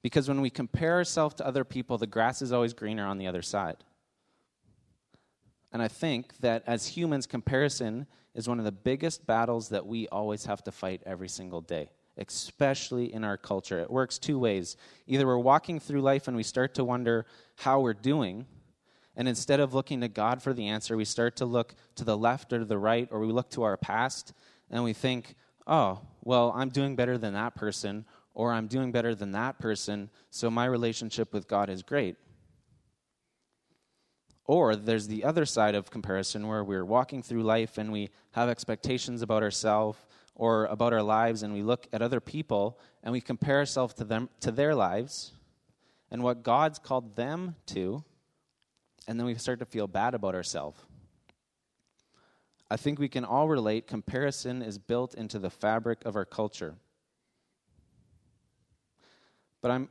Because 0.01 0.29
when 0.29 0.41
we 0.41 0.49
compare 0.49 0.95
ourselves 0.95 1.35
to 1.35 1.47
other 1.47 1.65
people, 1.65 1.99
the 1.99 2.07
grass 2.07 2.41
is 2.41 2.53
always 2.53 2.73
greener 2.73 3.07
on 3.07 3.19
the 3.19 3.27
other 3.27 3.43
side. 3.43 3.85
And 5.73 5.81
I 5.83 5.89
think 5.89 6.39
that 6.39 6.63
as 6.67 6.87
humans, 6.87 7.27
comparison 7.27 8.07
is 8.35 8.49
one 8.49 8.59
of 8.59 8.65
the 8.65 8.73
biggest 8.73 9.27
battles 9.27 9.69
that 9.69 9.87
we 9.87 10.09
always 10.09 10.45
have 10.47 10.63
to 10.65 10.73
fight 10.73 11.03
every 11.07 11.29
single 11.29 11.61
day. 11.61 11.91
especially 12.21 13.13
in 13.13 13.25
our 13.25 13.37
culture. 13.37 13.81
It 13.81 13.91
works 13.91 14.19
two 14.19 14.39
ways. 14.39 14.77
Either 15.07 15.27
we're 15.27 15.39
walking 15.39 15.81
through 15.81 16.03
life 16.03 16.29
and 16.29 16.37
we 16.37 16.43
start 16.43 16.75
to 16.75 16.85
wonder 16.85 17.27
how 17.57 17.81
we're 17.81 17.95
doing, 17.95 18.47
and 19.17 19.27
instead 19.27 19.61
of 19.61 19.75
looking 19.75 20.01
to 20.03 20.09
God 20.09 20.43
for 20.43 20.53
the 20.53 20.69
answer, 20.69 20.97
we 20.97 21.05
start 21.05 21.37
to 21.37 21.47
look 21.47 21.75
to 21.97 22.05
the 22.05 22.17
left 22.17 22.53
or 22.53 22.59
to 22.61 22.65
the 22.65 22.79
right, 22.79 23.09
or 23.11 23.21
we 23.21 23.33
look 23.33 23.51
to 23.51 23.63
our 23.63 23.77
past 23.77 24.33
and 24.71 24.85
we 24.85 24.93
think, 24.93 25.35
oh, 25.67 26.01
well, 26.23 26.53
I'm 26.55 26.69
doing 26.69 26.95
better 26.95 27.19
than 27.19 27.35
that 27.35 27.55
person, 27.55 28.05
or 28.35 28.53
I'm 28.53 28.69
doing 28.69 28.93
better 28.93 29.15
than 29.15 29.33
that 29.33 29.59
person, 29.59 30.11
so 30.31 30.51
my 30.51 30.65
relationship 30.65 31.33
with 31.33 31.49
God 31.49 31.69
is 31.69 31.83
great. 31.83 32.17
Or 34.51 34.75
there's 34.75 35.07
the 35.07 35.23
other 35.23 35.47
side 35.47 35.77
of 35.77 35.93
comparison 35.93 36.49
where 36.49 36.65
we're 36.65 36.85
walking 36.85 37.23
through 37.23 37.45
life 37.45 37.79
and 37.79 37.93
we 37.93 38.11
have 38.33 38.49
expectations 38.49 39.23
about 39.23 39.45
ourselves 39.45 40.05
or 40.35 40.65
about 40.65 40.93
our 40.93 41.05
lives 41.05 41.45
and 41.45 41.55
we 41.55 41.63
look 41.63 41.87
at 41.93 42.03
other 42.03 42.19
people 42.19 42.77
and 43.05 43.13
we 43.13 43.21
compare 43.21 43.59
ourselves 43.59 43.95
to 43.95 44.03
them 44.03 44.29
to 44.41 44.51
their 44.51 44.75
lives 44.75 45.31
and 46.11 46.25
what 46.25 46.43
God's 46.43 46.81
called 46.81 47.15
them 47.15 47.55
to 47.67 48.03
and 49.07 49.21
then 49.21 49.25
we 49.25 49.37
start 49.37 49.61
to 49.61 49.65
feel 49.67 49.87
bad 49.87 50.17
about 50.17 50.35
ourselves. 50.35 50.81
I 52.69 52.77
think 52.77 52.99
we 52.99 53.09
can 53.09 53.25
all 53.25 53.47
relate 53.47 53.87
comparison 53.87 54.63
is 54.63 54.79
built 54.79 55.15
into 55.15 55.39
the 55.39 55.51
fabric 55.51 56.05
of 56.05 56.17
our 56.17 56.25
culture. 56.25 56.75
But 59.63 59.71
I'm 59.71 59.91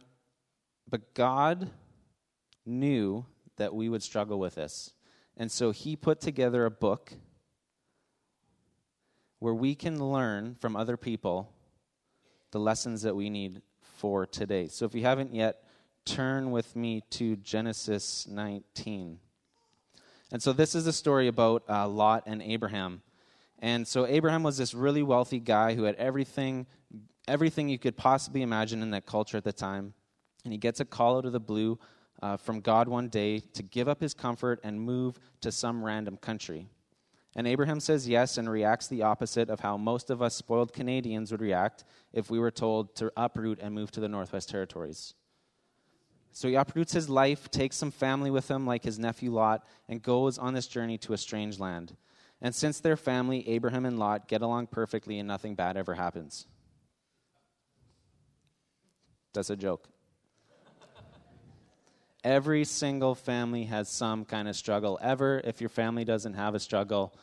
but 0.90 1.14
God 1.14 1.70
knew 2.66 3.26
that 3.60 3.74
we 3.74 3.88
would 3.88 4.04
struggle 4.04 4.40
with 4.40 4.56
this. 4.56 4.94
And 5.38 5.52
so 5.52 5.72
he 5.72 5.96
put 5.96 6.20
together 6.20 6.66
a 6.66 6.72
book 6.72 7.14
where 9.40 9.54
we 9.54 9.76
can 9.76 10.12
learn 10.12 10.56
from 10.56 10.76
other 10.76 10.98
people 10.98 11.54
the 12.52 12.60
lessons 12.60 13.04
that 13.04 13.16
we 13.16 13.30
need 13.30 13.62
for 13.98 14.26
today. 14.26 14.68
So 14.68 14.86
if 14.86 14.96
you 14.96 15.04
haven't 15.04 15.34
yet, 15.34 15.64
turn 16.04 16.52
with 16.52 16.76
me 16.76 17.04
to 17.12 17.36
Genesis 17.38 18.28
19. 18.28 19.20
And 20.32 20.42
so 20.42 20.54
this 20.54 20.76
is 20.76 20.88
a 20.88 20.94
story 20.94 21.28
about 21.28 21.64
uh, 21.70 21.88
Lot 21.88 22.24
and 22.26 22.42
Abraham. 22.42 23.02
And 23.60 23.88
so 23.88 24.06
Abraham 24.06 24.44
was 24.44 24.58
this 24.58 24.74
really 24.74 25.04
wealthy 25.04 25.40
guy 25.40 25.76
who 25.76 25.84
had 25.84 25.96
everything, 25.96 26.66
everything 27.28 27.70
you 27.70 27.80
could 27.80 27.98
possibly 27.98 28.42
imagine 28.42 28.82
in 28.82 28.92
that 28.92 29.06
culture 29.06 29.38
at 29.38 29.44
the 29.44 29.54
time. 29.54 29.94
And 30.44 30.54
he 30.54 30.58
gets 30.58 30.80
a 30.80 30.86
call 30.86 31.18
out 31.18 31.26
of 31.26 31.34
the 31.34 31.40
blue 31.40 31.80
uh, 32.22 32.38
from 32.38 32.60
God 32.60 32.88
one 32.88 33.10
day 33.10 33.40
to 33.40 33.64
give 33.64 33.88
up 33.88 34.02
his 34.02 34.14
comfort 34.14 34.60
and 34.64 34.82
move 34.82 35.20
to 35.42 35.52
some 35.52 35.84
random 35.84 36.18
country. 36.18 36.68
And 37.36 37.48
Abraham 37.48 37.80
says 37.80 38.08
yes 38.08 38.38
and 38.38 38.50
reacts 38.50 38.88
the 38.88 39.04
opposite 39.04 39.50
of 39.50 39.60
how 39.60 39.78
most 39.78 40.10
of 40.10 40.22
us 40.22 40.36
spoiled 40.36 40.74
Canadians 40.74 41.32
would 41.32 41.42
react 41.42 41.84
if 42.12 42.30
we 42.30 42.40
were 42.40 42.52
told 42.52 42.96
to 42.96 43.12
uproot 43.16 43.60
and 43.62 43.74
move 43.74 43.92
to 43.92 44.00
the 44.00 44.10
Northwest 44.10 44.50
Territories. 44.50 45.14
So 46.32 46.48
he 46.48 46.56
uproots 46.56 46.94
his 46.94 47.10
life, 47.10 47.50
takes 47.52 47.76
some 47.76 47.92
family 47.92 48.32
with 48.32 48.50
him, 48.50 48.66
like 48.66 48.84
his 48.84 49.00
nephew 49.00 49.32
Lot, 49.32 49.66
and 49.88 50.02
goes 50.02 50.38
on 50.38 50.54
this 50.54 50.68
journey 50.68 50.98
to 51.00 51.14
a 51.14 51.18
strange 51.18 51.60
land. 51.60 51.96
And 52.42 52.56
since 52.56 52.80
their 52.80 52.98
family, 52.98 53.48
Abraham 53.50 53.86
and 53.86 54.00
Lot, 54.00 54.28
get 54.28 54.42
along 54.42 54.68
perfectly 54.68 55.20
and 55.20 55.28
nothing 55.28 55.56
bad 55.56 55.78
ever 55.78 55.96
happens. 55.96 56.48
That's 59.34 59.50
a 59.50 59.56
joke. 59.56 59.88
Every 62.24 62.66
single 62.66 63.16
family 63.16 63.64
has 63.66 63.88
some 63.90 64.26
kind 64.26 64.48
of 64.48 64.56
struggle. 64.56 65.00
Ever, 65.02 65.42
if 65.44 65.62
your 65.62 65.70
family 65.70 66.04
doesn't 66.04 66.34
have 66.34 66.54
a 66.54 66.60
struggle, 66.60 67.14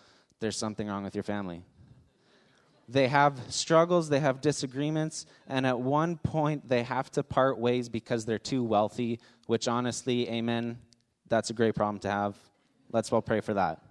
there's 0.41 0.57
something 0.57 0.88
wrong 0.88 1.05
with 1.05 1.15
your 1.15 1.25
family. 1.25 1.62
They 2.88 3.09
have 3.09 3.38
struggles, 3.49 4.09
they 4.09 4.21
have 4.21 4.41
disagreements, 4.41 5.26
and 5.49 5.67
at 5.67 5.81
one 5.81 6.17
point 6.17 6.69
they 6.69 6.85
have 6.85 7.11
to 7.12 7.23
part 7.23 7.59
ways 7.59 7.88
because 7.88 8.25
they're 8.25 8.38
too 8.38 8.62
wealthy, 8.62 9.19
which 9.47 9.67
honestly, 9.67 10.29
amen, 10.31 10.79
that's 11.29 11.50
a 11.50 11.53
great 11.53 11.75
problem 11.75 11.99
to 12.00 12.11
have. 12.11 12.37
Let's 12.93 13.12
all 13.12 13.23
pray 13.23 13.41
for 13.41 13.55
that. 13.55 13.83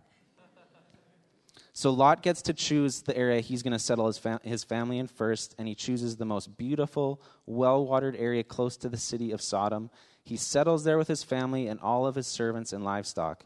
So 1.74 1.92
Lot 1.92 2.22
gets 2.24 2.42
to 2.44 2.54
choose 2.54 3.02
the 3.02 3.16
area 3.18 3.42
he's 3.42 3.62
going 3.62 3.74
to 3.74 3.80
settle 3.80 4.08
his, 4.08 4.18
fam- 4.18 4.40
his 4.44 4.64
family 4.64 4.98
in 4.98 5.08
first, 5.08 5.56
and 5.58 5.68
he 5.68 5.76
chooses 5.76 6.16
the 6.16 6.24
most 6.24 6.56
beautiful, 6.58 7.22
well 7.46 7.86
watered 7.86 8.16
area 8.16 8.46
close 8.46 8.78
to 8.78 8.88
the 8.88 8.98
city 8.98 9.34
of 9.34 9.42
Sodom. 9.42 9.90
He 10.26 10.38
settles 10.38 10.84
there 10.84 10.98
with 10.98 11.08
his 11.08 11.24
family 11.24 11.68
and 11.68 11.80
all 11.80 12.06
of 12.06 12.16
his 12.16 12.28
servants 12.28 12.74
and 12.74 12.84
livestock. 12.84 13.46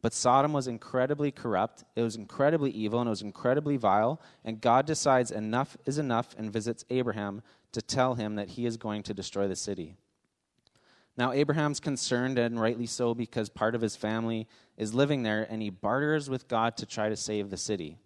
But 0.00 0.12
Sodom 0.12 0.52
was 0.52 0.68
incredibly 0.68 1.32
corrupt, 1.32 1.82
it 1.96 2.02
was 2.02 2.14
incredibly 2.14 2.70
evil, 2.70 3.00
and 3.00 3.08
it 3.08 3.10
was 3.10 3.22
incredibly 3.22 3.76
vile. 3.76 4.20
And 4.44 4.60
God 4.60 4.86
decides 4.86 5.32
enough 5.32 5.76
is 5.84 5.98
enough 5.98 6.34
and 6.38 6.52
visits 6.52 6.84
Abraham 6.88 7.42
to 7.72 7.82
tell 7.82 8.14
him 8.14 8.36
that 8.36 8.50
he 8.50 8.64
is 8.64 8.76
going 8.76 9.02
to 9.02 9.14
destroy 9.14 9.48
the 9.48 9.56
city. 9.56 9.96
Now, 11.16 11.32
Abraham's 11.32 11.80
concerned, 11.80 12.38
and 12.38 12.60
rightly 12.60 12.86
so, 12.86 13.14
because 13.14 13.48
part 13.48 13.74
of 13.74 13.80
his 13.80 13.96
family 13.96 14.46
is 14.76 14.94
living 14.94 15.24
there, 15.24 15.46
and 15.50 15.60
he 15.60 15.70
barters 15.70 16.30
with 16.30 16.46
God 16.46 16.76
to 16.76 16.86
try 16.86 17.08
to 17.08 17.16
save 17.16 17.50
the 17.50 17.56
city. 17.56 17.96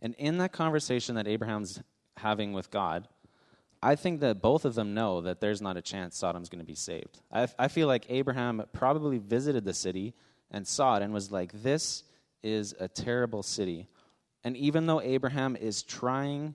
And 0.00 0.14
in 0.14 0.38
that 0.38 0.52
conversation 0.52 1.16
that 1.16 1.26
Abraham's 1.26 1.82
having 2.18 2.52
with 2.52 2.70
God, 2.70 3.08
I 3.82 3.96
think 3.96 4.20
that 4.20 4.42
both 4.42 4.64
of 4.64 4.74
them 4.74 4.92
know 4.92 5.22
that 5.22 5.40
there's 5.40 5.62
not 5.62 5.76
a 5.76 5.82
chance 5.82 6.16
Sodom's 6.16 6.48
going 6.48 6.60
to 6.60 6.66
be 6.66 6.74
saved. 6.74 7.20
I, 7.32 7.48
I 7.58 7.68
feel 7.68 7.86
like 7.86 8.06
Abraham 8.10 8.62
probably 8.72 9.18
visited 9.18 9.64
the 9.64 9.72
city 9.72 10.14
and 10.50 10.66
saw 10.66 10.96
it 10.96 11.02
and 11.02 11.14
was 11.14 11.30
like, 11.30 11.62
this 11.62 12.04
is 12.42 12.74
a 12.78 12.88
terrible 12.88 13.42
city. 13.42 13.88
And 14.44 14.56
even 14.56 14.86
though 14.86 15.00
Abraham 15.00 15.56
is 15.56 15.82
trying 15.82 16.54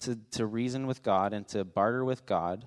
to, 0.00 0.18
to 0.32 0.46
reason 0.46 0.86
with 0.86 1.02
God 1.02 1.32
and 1.32 1.46
to 1.48 1.64
barter 1.64 2.04
with 2.04 2.26
God, 2.26 2.66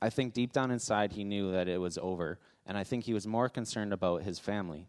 I 0.00 0.10
think 0.10 0.32
deep 0.32 0.52
down 0.52 0.70
inside 0.70 1.12
he 1.12 1.24
knew 1.24 1.52
that 1.52 1.68
it 1.68 1.80
was 1.80 1.98
over. 1.98 2.38
And 2.66 2.78
I 2.78 2.84
think 2.84 3.04
he 3.04 3.14
was 3.14 3.26
more 3.26 3.48
concerned 3.48 3.92
about 3.92 4.22
his 4.22 4.38
family. 4.38 4.88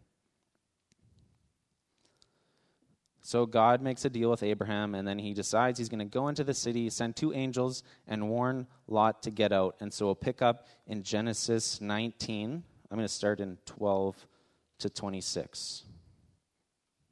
So 3.26 3.46
God 3.46 3.80
makes 3.80 4.04
a 4.04 4.10
deal 4.10 4.28
with 4.28 4.42
Abraham, 4.42 4.94
and 4.94 5.08
then 5.08 5.18
he 5.18 5.32
decides 5.32 5.78
he's 5.78 5.88
going 5.88 5.98
to 5.98 6.04
go 6.04 6.28
into 6.28 6.44
the 6.44 6.52
city, 6.52 6.90
send 6.90 7.16
two 7.16 7.32
angels, 7.32 7.82
and 8.06 8.28
warn 8.28 8.66
Lot 8.86 9.22
to 9.22 9.30
get 9.30 9.50
out. 9.50 9.76
And 9.80 9.90
so 9.90 10.04
we'll 10.04 10.14
pick 10.14 10.42
up 10.42 10.66
in 10.86 11.02
Genesis 11.02 11.80
19. 11.80 12.62
I'm 12.90 12.96
going 12.98 13.08
to 13.08 13.12
start 13.12 13.40
in 13.40 13.56
12 13.64 14.26
to 14.80 14.90
26. 14.90 15.84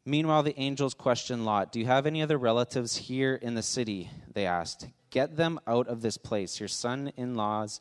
Meanwhile, 0.05 0.43
the 0.43 0.59
angels 0.61 0.93
questioned 0.93 1.47
Lot 1.47 1.73
Do 1.73 1.81
you 1.81 1.87
have 1.87 2.05
any 2.05 2.21
other 2.21 2.37
relatives 2.37 2.95
here 2.95 3.37
in 3.37 3.55
the 3.55 3.63
city? 3.63 4.11
They 4.35 4.45
asked. 4.45 4.89
Get 5.09 5.39
them 5.39 5.59
out 5.67 5.89
of 5.89 6.03
this 6.03 6.19
place, 6.19 6.61
your 6.61 6.69
son 6.69 7.11
in 7.17 7.37
laws, 7.37 7.81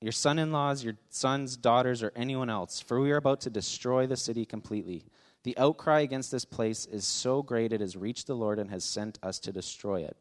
your 0.00 0.12
son 0.12 0.40
in 0.40 0.50
laws, 0.50 0.82
your 0.82 0.94
sons, 1.10 1.56
daughters, 1.56 2.02
or 2.02 2.12
anyone 2.16 2.50
else, 2.50 2.80
for 2.80 3.00
we 3.00 3.12
are 3.12 3.16
about 3.16 3.40
to 3.42 3.50
destroy 3.50 4.08
the 4.08 4.16
city 4.16 4.44
completely. 4.44 5.04
The 5.48 5.56
outcry 5.56 6.00
against 6.00 6.30
this 6.30 6.44
place 6.44 6.84
is 6.84 7.06
so 7.06 7.42
great 7.42 7.72
it 7.72 7.80
has 7.80 7.96
reached 7.96 8.26
the 8.26 8.34
Lord 8.34 8.58
and 8.58 8.68
has 8.68 8.84
sent 8.84 9.18
us 9.22 9.38
to 9.38 9.50
destroy 9.50 10.02
it. 10.02 10.14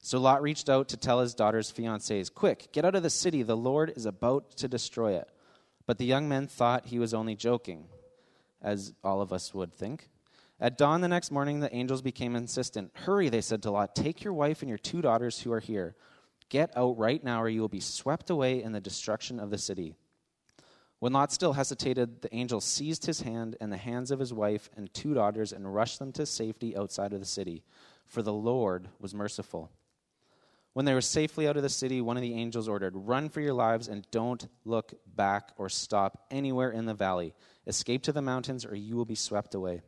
So 0.00 0.18
Lot 0.18 0.42
reached 0.42 0.68
out 0.68 0.88
to 0.88 0.96
tell 0.96 1.20
his 1.20 1.32
daughter's 1.32 1.70
fiancés, 1.70 2.34
Quick, 2.34 2.72
get 2.72 2.84
out 2.84 2.96
of 2.96 3.04
the 3.04 3.08
city. 3.08 3.44
The 3.44 3.56
Lord 3.56 3.92
is 3.94 4.04
about 4.04 4.56
to 4.56 4.66
destroy 4.66 5.12
it. 5.12 5.28
But 5.86 5.98
the 5.98 6.04
young 6.06 6.28
men 6.28 6.48
thought 6.48 6.86
he 6.86 6.98
was 6.98 7.14
only 7.14 7.36
joking, 7.36 7.84
as 8.60 8.92
all 9.04 9.22
of 9.22 9.32
us 9.32 9.54
would 9.54 9.72
think. 9.72 10.08
At 10.58 10.76
dawn 10.76 11.02
the 11.02 11.06
next 11.06 11.30
morning, 11.30 11.60
the 11.60 11.72
angels 11.72 12.02
became 12.02 12.34
insistent. 12.34 12.90
Hurry, 12.94 13.28
they 13.28 13.42
said 13.42 13.62
to 13.62 13.70
Lot, 13.70 13.94
take 13.94 14.24
your 14.24 14.34
wife 14.34 14.60
and 14.60 14.68
your 14.68 14.76
two 14.76 15.00
daughters 15.00 15.40
who 15.40 15.52
are 15.52 15.60
here. 15.60 15.94
Get 16.48 16.76
out 16.76 16.98
right 16.98 17.22
now, 17.22 17.40
or 17.40 17.48
you 17.48 17.60
will 17.60 17.68
be 17.68 17.78
swept 17.78 18.28
away 18.28 18.60
in 18.60 18.72
the 18.72 18.80
destruction 18.80 19.38
of 19.38 19.50
the 19.50 19.58
city. 19.58 19.94
When 21.04 21.12
Lot 21.12 21.32
still 21.32 21.52
hesitated, 21.52 22.22
the 22.22 22.34
angel 22.34 22.62
seized 22.62 23.04
his 23.04 23.20
hand 23.20 23.58
and 23.60 23.70
the 23.70 23.76
hands 23.76 24.10
of 24.10 24.18
his 24.18 24.32
wife 24.32 24.70
and 24.74 24.88
two 24.94 25.12
daughters 25.12 25.52
and 25.52 25.74
rushed 25.74 25.98
them 25.98 26.12
to 26.12 26.24
safety 26.24 26.74
outside 26.74 27.12
of 27.12 27.20
the 27.20 27.26
city, 27.26 27.62
for 28.06 28.22
the 28.22 28.32
Lord 28.32 28.88
was 28.98 29.14
merciful. 29.14 29.70
When 30.72 30.86
they 30.86 30.94
were 30.94 31.02
safely 31.02 31.46
out 31.46 31.58
of 31.58 31.62
the 31.62 31.68
city, 31.68 32.00
one 32.00 32.16
of 32.16 32.22
the 32.22 32.32
angels 32.32 32.68
ordered, 32.68 32.96
Run 32.96 33.28
for 33.28 33.42
your 33.42 33.52
lives 33.52 33.86
and 33.86 34.10
don't 34.12 34.48
look 34.64 34.94
back 35.14 35.52
or 35.58 35.68
stop 35.68 36.24
anywhere 36.30 36.70
in 36.70 36.86
the 36.86 36.94
valley. 36.94 37.34
Escape 37.66 38.02
to 38.04 38.12
the 38.12 38.22
mountains, 38.22 38.64
or 38.64 38.74
you 38.74 38.96
will 38.96 39.04
be 39.04 39.14
swept 39.14 39.54
away. 39.54 39.82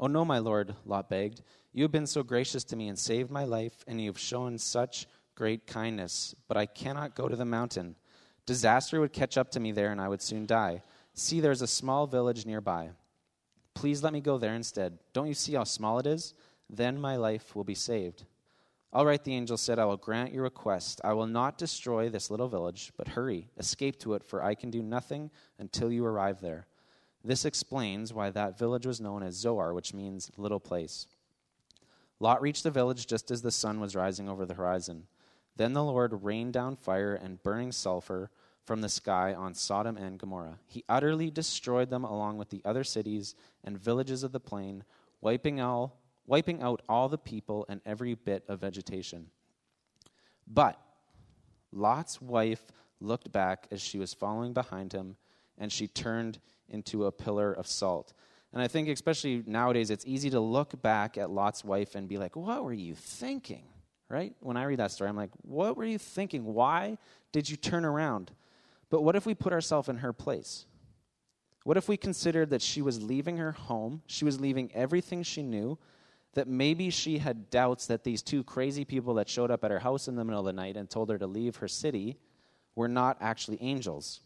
Oh, 0.00 0.08
no, 0.08 0.24
my 0.24 0.40
Lord, 0.40 0.74
Lot 0.84 1.08
begged. 1.08 1.42
You 1.72 1.84
have 1.84 1.92
been 1.92 2.08
so 2.08 2.24
gracious 2.24 2.64
to 2.64 2.76
me 2.76 2.88
and 2.88 2.98
saved 2.98 3.30
my 3.30 3.44
life, 3.44 3.84
and 3.86 4.00
you 4.00 4.08
have 4.08 4.18
shown 4.18 4.58
such 4.58 5.06
great 5.36 5.68
kindness, 5.68 6.34
but 6.48 6.56
I 6.56 6.66
cannot 6.66 7.14
go 7.14 7.28
to 7.28 7.36
the 7.36 7.44
mountain. 7.44 7.94
Disaster 8.48 8.98
would 8.98 9.12
catch 9.12 9.36
up 9.36 9.50
to 9.50 9.60
me 9.60 9.72
there, 9.72 9.92
and 9.92 10.00
I 10.00 10.08
would 10.08 10.22
soon 10.22 10.46
die. 10.46 10.80
See, 11.12 11.38
there's 11.38 11.60
a 11.60 11.66
small 11.66 12.06
village 12.06 12.46
nearby. 12.46 12.88
Please 13.74 14.02
let 14.02 14.14
me 14.14 14.22
go 14.22 14.38
there 14.38 14.54
instead. 14.54 14.98
Don't 15.12 15.28
you 15.28 15.34
see 15.34 15.52
how 15.52 15.64
small 15.64 15.98
it 15.98 16.06
is? 16.06 16.32
Then 16.70 16.98
my 16.98 17.16
life 17.16 17.54
will 17.54 17.62
be 17.62 17.74
saved. 17.74 18.24
All 18.90 19.04
right, 19.04 19.22
the 19.22 19.34
angel 19.34 19.58
said, 19.58 19.78
I 19.78 19.84
will 19.84 19.98
grant 19.98 20.32
your 20.32 20.44
request. 20.44 20.98
I 21.04 21.12
will 21.12 21.26
not 21.26 21.58
destroy 21.58 22.08
this 22.08 22.30
little 22.30 22.48
village, 22.48 22.90
but 22.96 23.08
hurry, 23.08 23.48
escape 23.58 23.98
to 23.98 24.14
it, 24.14 24.24
for 24.24 24.42
I 24.42 24.54
can 24.54 24.70
do 24.70 24.82
nothing 24.82 25.30
until 25.58 25.92
you 25.92 26.06
arrive 26.06 26.40
there. 26.40 26.66
This 27.22 27.44
explains 27.44 28.14
why 28.14 28.30
that 28.30 28.58
village 28.58 28.86
was 28.86 28.98
known 28.98 29.22
as 29.22 29.34
Zoar, 29.34 29.74
which 29.74 29.92
means 29.92 30.30
little 30.38 30.58
place. 30.58 31.06
Lot 32.18 32.40
reached 32.40 32.62
the 32.62 32.70
village 32.70 33.06
just 33.06 33.30
as 33.30 33.42
the 33.42 33.50
sun 33.50 33.78
was 33.78 33.94
rising 33.94 34.26
over 34.26 34.46
the 34.46 34.54
horizon. 34.54 35.06
Then 35.58 35.72
the 35.72 35.82
Lord 35.82 36.22
rained 36.22 36.52
down 36.52 36.76
fire 36.76 37.14
and 37.14 37.42
burning 37.42 37.72
sulfur 37.72 38.30
from 38.64 38.80
the 38.80 38.88
sky 38.88 39.34
on 39.34 39.54
Sodom 39.54 39.96
and 39.96 40.16
Gomorrah. 40.16 40.60
He 40.68 40.84
utterly 40.88 41.30
destroyed 41.30 41.90
them 41.90 42.04
along 42.04 42.38
with 42.38 42.48
the 42.50 42.62
other 42.64 42.84
cities 42.84 43.34
and 43.64 43.76
villages 43.76 44.22
of 44.22 44.30
the 44.30 44.38
plain, 44.38 44.84
wiping, 45.20 45.60
all, 45.60 46.00
wiping 46.26 46.62
out 46.62 46.82
all 46.88 47.08
the 47.08 47.18
people 47.18 47.66
and 47.68 47.80
every 47.84 48.14
bit 48.14 48.44
of 48.46 48.60
vegetation. 48.60 49.26
But 50.46 50.80
Lot's 51.72 52.22
wife 52.22 52.62
looked 53.00 53.32
back 53.32 53.66
as 53.72 53.80
she 53.80 53.98
was 53.98 54.14
following 54.14 54.52
behind 54.52 54.92
him, 54.92 55.16
and 55.58 55.72
she 55.72 55.88
turned 55.88 56.38
into 56.68 57.06
a 57.06 57.12
pillar 57.12 57.52
of 57.52 57.66
salt. 57.66 58.12
And 58.52 58.62
I 58.62 58.68
think, 58.68 58.88
especially 58.88 59.42
nowadays, 59.44 59.90
it's 59.90 60.06
easy 60.06 60.30
to 60.30 60.40
look 60.40 60.80
back 60.82 61.18
at 61.18 61.30
Lot's 61.30 61.64
wife 61.64 61.96
and 61.96 62.08
be 62.08 62.16
like, 62.16 62.36
What 62.36 62.64
were 62.64 62.72
you 62.72 62.94
thinking? 62.94 63.64
Right? 64.08 64.34
When 64.40 64.56
I 64.56 64.64
read 64.64 64.78
that 64.78 64.90
story, 64.90 65.10
I'm 65.10 65.16
like, 65.16 65.30
What 65.42 65.76
were 65.76 65.84
you 65.84 65.98
thinking? 65.98 66.44
Why 66.44 66.98
did 67.32 67.48
you 67.48 67.56
turn 67.56 67.84
around? 67.84 68.30
But 68.90 69.02
what 69.02 69.16
if 69.16 69.26
we 69.26 69.34
put 69.34 69.52
ourselves 69.52 69.88
in 69.88 69.98
her 69.98 70.12
place? 70.12 70.64
What 71.64 71.76
if 71.76 71.88
we 71.88 71.98
considered 71.98 72.50
that 72.50 72.62
she 72.62 72.80
was 72.80 73.02
leaving 73.02 73.36
her 73.36 73.52
home, 73.52 74.02
she 74.06 74.24
was 74.24 74.40
leaving 74.40 74.70
everything 74.74 75.22
she 75.22 75.42
knew, 75.42 75.78
that 76.32 76.48
maybe 76.48 76.88
she 76.88 77.18
had 77.18 77.50
doubts 77.50 77.86
that 77.86 78.04
these 78.04 78.22
two 78.22 78.42
crazy 78.44 78.84
people 78.84 79.14
that 79.14 79.28
showed 79.28 79.50
up 79.50 79.64
at 79.64 79.70
her 79.70 79.80
house 79.80 80.08
in 80.08 80.16
the 80.16 80.24
middle 80.24 80.40
of 80.40 80.46
the 80.46 80.52
night 80.52 80.76
and 80.76 80.88
told 80.88 81.10
her 81.10 81.18
to 81.18 81.26
leave 81.26 81.56
her 81.56 81.68
city 81.68 82.16
were 82.74 82.88
not 82.88 83.18
actually 83.20 83.58
angels? 83.60 84.20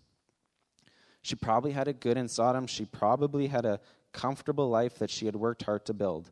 She 1.23 1.35
probably 1.35 1.73
had 1.73 1.89
it 1.89 2.01
good 2.01 2.17
in 2.17 2.29
Sodom. 2.29 2.67
She 2.67 2.85
probably 2.85 3.47
had 3.47 3.65
a 3.65 3.81
comfortable 4.13 4.69
life 4.69 4.99
that 4.99 5.11
she 5.11 5.27
had 5.27 5.37
worked 5.37 5.63
hard 5.63 5.87
to 5.87 5.95
build. 5.95 6.31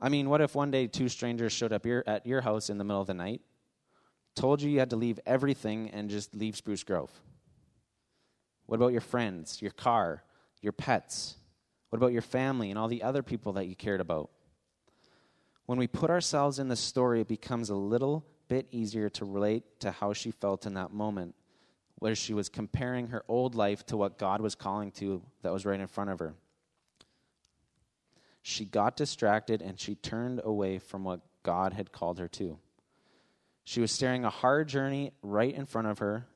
I 0.00 0.08
mean, 0.08 0.28
what 0.28 0.40
if 0.40 0.54
one 0.54 0.70
day 0.70 0.86
two 0.86 1.08
strangers 1.08 1.52
showed 1.52 1.72
up 1.72 1.86
your, 1.86 2.04
at 2.06 2.26
your 2.26 2.42
house 2.42 2.68
in 2.68 2.78
the 2.78 2.84
middle 2.84 3.00
of 3.00 3.06
the 3.06 3.14
night, 3.14 3.40
told 4.34 4.60
you 4.60 4.70
you 4.70 4.78
had 4.78 4.90
to 4.90 4.96
leave 4.96 5.18
everything 5.24 5.90
and 5.90 6.10
just 6.10 6.34
leave 6.34 6.56
Spruce 6.56 6.84
Grove? 6.84 7.10
What 8.66 8.76
about 8.76 8.92
your 8.92 9.00
friends, 9.00 9.62
your 9.62 9.70
car, 9.70 10.22
your 10.60 10.72
pets? 10.72 11.36
What 11.88 11.98
about 11.98 12.12
your 12.12 12.22
family 12.22 12.70
and 12.70 12.78
all 12.78 12.88
the 12.88 13.02
other 13.02 13.22
people 13.22 13.54
that 13.54 13.66
you 13.66 13.76
cared 13.76 14.00
about? 14.00 14.30
When 15.64 15.78
we 15.78 15.86
put 15.86 16.10
ourselves 16.10 16.58
in 16.58 16.68
the 16.68 16.76
story, 16.76 17.22
it 17.22 17.28
becomes 17.28 17.70
a 17.70 17.74
little 17.74 18.24
bit 18.48 18.68
easier 18.70 19.08
to 19.10 19.24
relate 19.24 19.80
to 19.80 19.90
how 19.90 20.12
she 20.12 20.30
felt 20.30 20.66
in 20.66 20.74
that 20.74 20.92
moment, 20.92 21.34
where 21.98 22.14
she 22.14 22.34
was 22.34 22.48
comparing 22.48 23.08
her 23.08 23.24
old 23.28 23.54
life 23.54 23.84
to 23.86 23.96
what 23.96 24.18
God 24.18 24.40
was 24.40 24.54
calling 24.54 24.90
to 24.92 25.22
that 25.42 25.52
was 25.52 25.64
right 25.64 25.80
in 25.80 25.86
front 25.86 26.10
of 26.10 26.18
her 26.18 26.34
she 28.48 28.64
got 28.64 28.96
distracted 28.96 29.60
and 29.60 29.80
she 29.80 29.96
turned 29.96 30.40
away 30.44 30.78
from 30.78 31.02
what 31.02 31.20
God 31.42 31.72
had 31.72 31.90
called 31.90 32.20
her 32.20 32.28
to. 32.28 32.60
She 33.64 33.80
was 33.80 33.90
staring 33.90 34.24
a 34.24 34.30
hard 34.30 34.68
journey 34.68 35.10
right 35.20 35.52
in 35.52 35.66
front 35.66 35.88
of 35.88 35.98
her, 35.98 36.28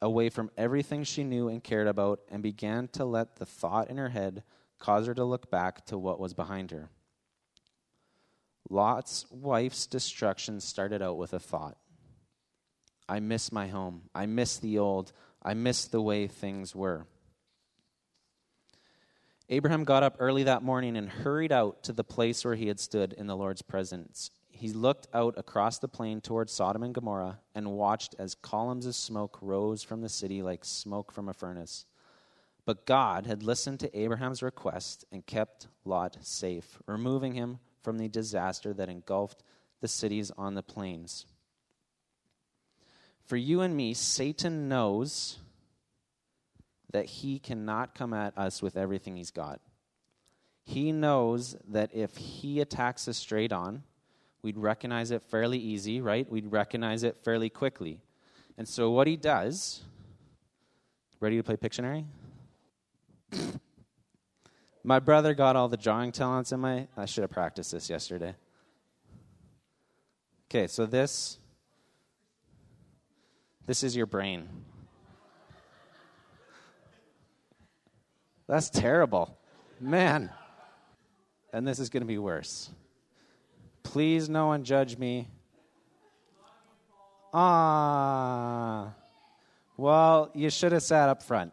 away 0.00 0.28
from 0.28 0.52
everything 0.56 1.02
she 1.02 1.24
knew 1.24 1.48
and 1.48 1.62
cared 1.62 1.88
about, 1.88 2.20
and 2.30 2.44
began 2.44 2.86
to 2.92 3.04
let 3.04 3.36
the 3.36 3.44
thought 3.44 3.90
in 3.90 3.96
her 3.96 4.10
head 4.10 4.44
cause 4.78 5.08
her 5.08 5.14
to 5.14 5.24
look 5.24 5.50
back 5.50 5.84
to 5.86 5.98
what 5.98 6.20
was 6.20 6.32
behind 6.32 6.70
her. 6.70 6.90
Lot's 8.70 9.26
wife's 9.28 9.88
destruction 9.88 10.60
started 10.60 11.02
out 11.02 11.18
with 11.18 11.32
a 11.32 11.40
thought 11.40 11.76
I 13.08 13.18
miss 13.18 13.50
my 13.50 13.66
home. 13.66 14.02
I 14.14 14.26
miss 14.26 14.58
the 14.58 14.78
old. 14.78 15.12
I 15.42 15.54
miss 15.54 15.86
the 15.86 16.00
way 16.00 16.28
things 16.28 16.72
were. 16.72 17.08
Abraham 19.48 19.84
got 19.84 20.02
up 20.02 20.16
early 20.18 20.44
that 20.44 20.62
morning 20.62 20.96
and 20.96 21.08
hurried 21.08 21.52
out 21.52 21.82
to 21.84 21.92
the 21.92 22.04
place 22.04 22.44
where 22.44 22.54
he 22.54 22.68
had 22.68 22.80
stood 22.80 23.12
in 23.12 23.26
the 23.26 23.36
Lord's 23.36 23.62
presence. 23.62 24.30
He 24.48 24.72
looked 24.72 25.08
out 25.12 25.34
across 25.36 25.78
the 25.78 25.88
plain 25.88 26.20
toward 26.20 26.48
Sodom 26.48 26.82
and 26.82 26.94
Gomorrah 26.94 27.40
and 27.54 27.72
watched 27.72 28.14
as 28.18 28.34
columns 28.34 28.86
of 28.86 28.94
smoke 28.94 29.38
rose 29.42 29.82
from 29.82 30.00
the 30.00 30.08
city 30.08 30.42
like 30.42 30.64
smoke 30.64 31.10
from 31.10 31.28
a 31.28 31.34
furnace. 31.34 31.84
But 32.64 32.86
God 32.86 33.26
had 33.26 33.42
listened 33.42 33.80
to 33.80 33.98
Abraham's 33.98 34.42
request 34.42 35.04
and 35.10 35.26
kept 35.26 35.66
Lot 35.84 36.18
safe, 36.20 36.78
removing 36.86 37.34
him 37.34 37.58
from 37.82 37.98
the 37.98 38.08
disaster 38.08 38.72
that 38.74 38.88
engulfed 38.88 39.42
the 39.80 39.88
cities 39.88 40.30
on 40.38 40.54
the 40.54 40.62
plains. 40.62 41.26
For 43.24 43.36
you 43.36 43.60
and 43.60 43.76
me, 43.76 43.94
Satan 43.94 44.68
knows 44.68 45.38
that 46.92 47.06
he 47.06 47.38
cannot 47.38 47.94
come 47.94 48.14
at 48.14 48.36
us 48.36 48.62
with 48.62 48.76
everything 48.76 49.16
he's 49.16 49.30
got. 49.30 49.60
He 50.64 50.92
knows 50.92 51.56
that 51.68 51.90
if 51.94 52.16
he 52.16 52.60
attacks 52.60 53.08
us 53.08 53.16
straight 53.16 53.52
on, 53.52 53.82
we'd 54.42 54.56
recognize 54.56 55.10
it 55.10 55.22
fairly 55.22 55.58
easy, 55.58 56.00
right? 56.00 56.30
We'd 56.30 56.52
recognize 56.52 57.02
it 57.02 57.16
fairly 57.24 57.50
quickly. 57.50 58.00
And 58.56 58.68
so 58.68 58.90
what 58.90 59.06
he 59.06 59.16
does, 59.16 59.82
ready 61.20 61.36
to 61.36 61.42
play 61.42 61.56
Pictionary? 61.56 62.04
my 64.84 64.98
brother 64.98 65.34
got 65.34 65.56
all 65.56 65.68
the 65.68 65.76
drawing 65.76 66.12
talents 66.12 66.52
in 66.52 66.60
my 66.60 66.86
I 66.96 67.06
should 67.06 67.22
have 67.22 67.30
practiced 67.30 67.72
this 67.72 67.88
yesterday. 67.88 68.34
Okay, 70.50 70.66
so 70.66 70.84
this 70.84 71.38
this 73.64 73.82
is 73.82 73.96
your 73.96 74.06
brain. 74.06 74.48
That's 78.46 78.70
terrible. 78.70 79.36
Man. 79.80 80.30
And 81.52 81.66
this 81.66 81.78
is 81.78 81.90
going 81.90 82.02
to 82.02 82.06
be 82.06 82.18
worse. 82.18 82.70
Please, 83.82 84.28
no 84.28 84.46
one 84.46 84.64
judge 84.64 84.96
me. 84.96 85.28
Ah. 87.32 88.92
Well, 89.76 90.30
you 90.34 90.50
should 90.50 90.72
have 90.72 90.82
sat 90.82 91.08
up 91.08 91.22
front. 91.22 91.52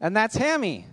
And 0.00 0.16
that's 0.16 0.36
Hammy. 0.36 0.86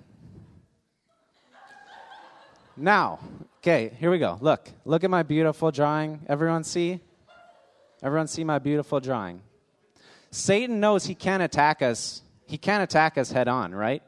Now, 2.77 3.19
okay, 3.59 3.91
here 3.99 4.11
we 4.11 4.17
go. 4.17 4.37
Look, 4.41 4.69
look 4.83 5.03
at 5.03 5.09
my 5.09 5.23
beautiful 5.23 5.71
drawing. 5.71 6.21
Everyone 6.27 6.63
see? 6.63 6.99
Everyone 8.03 8.27
see 8.27 8.43
my 8.43 8.59
beautiful 8.59 8.99
drawing. 8.99 9.41
Satan 10.31 10.79
knows 10.79 11.05
he 11.05 11.15
can't 11.15 11.41
attack 11.41 11.81
us 11.81 12.21
he 12.45 12.57
can't 12.57 12.83
attack 12.83 13.17
us 13.17 13.31
head 13.31 13.47
on, 13.47 13.73
right? 13.73 14.03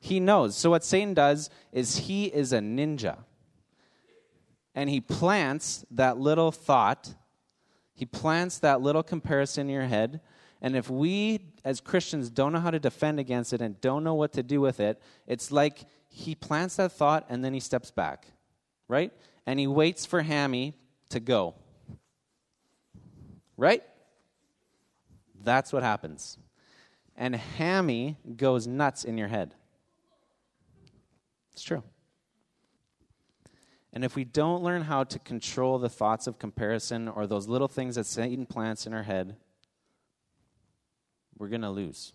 He 0.00 0.20
knows. 0.20 0.56
So, 0.56 0.70
what 0.70 0.84
Satan 0.84 1.14
does 1.14 1.50
is 1.72 1.96
he 1.96 2.26
is 2.26 2.52
a 2.52 2.58
ninja. 2.58 3.18
And 4.74 4.88
he 4.88 5.00
plants 5.00 5.84
that 5.90 6.18
little 6.18 6.52
thought, 6.52 7.14
he 7.94 8.04
plants 8.04 8.58
that 8.58 8.80
little 8.80 9.02
comparison 9.02 9.68
in 9.68 9.74
your 9.74 9.86
head. 9.86 10.20
And 10.60 10.76
if 10.76 10.90
we, 10.90 11.40
as 11.64 11.80
Christians, 11.80 12.30
don't 12.30 12.52
know 12.52 12.60
how 12.60 12.70
to 12.70 12.80
defend 12.80 13.20
against 13.20 13.52
it 13.52 13.60
and 13.60 13.80
don't 13.80 14.02
know 14.02 14.14
what 14.14 14.32
to 14.32 14.42
do 14.42 14.60
with 14.60 14.80
it, 14.80 15.00
it's 15.26 15.52
like 15.52 15.84
he 16.08 16.34
plants 16.34 16.76
that 16.76 16.92
thought 16.92 17.26
and 17.28 17.44
then 17.44 17.54
he 17.54 17.60
steps 17.60 17.90
back, 17.90 18.26
right? 18.88 19.12
And 19.46 19.58
he 19.58 19.66
waits 19.68 20.04
for 20.04 20.22
Hammy 20.22 20.74
to 21.10 21.20
go. 21.20 21.54
Right? 23.56 23.82
That's 25.42 25.72
what 25.72 25.82
happens 25.82 26.38
and 27.18 27.34
hammy 27.34 28.16
goes 28.36 28.66
nuts 28.66 29.04
in 29.04 29.18
your 29.18 29.28
head. 29.28 29.54
It's 31.52 31.62
true. 31.62 31.82
And 33.92 34.04
if 34.04 34.14
we 34.14 34.24
don't 34.24 34.62
learn 34.62 34.82
how 34.82 35.02
to 35.04 35.18
control 35.18 35.78
the 35.78 35.88
thoughts 35.88 36.28
of 36.28 36.38
comparison 36.38 37.08
or 37.08 37.26
those 37.26 37.48
little 37.48 37.66
things 37.66 37.96
that 37.96 38.06
Satan 38.06 38.46
plants 38.46 38.86
in 38.86 38.94
our 38.94 39.02
head, 39.02 39.34
we're 41.36 41.48
going 41.48 41.62
to 41.62 41.70
lose. 41.70 42.12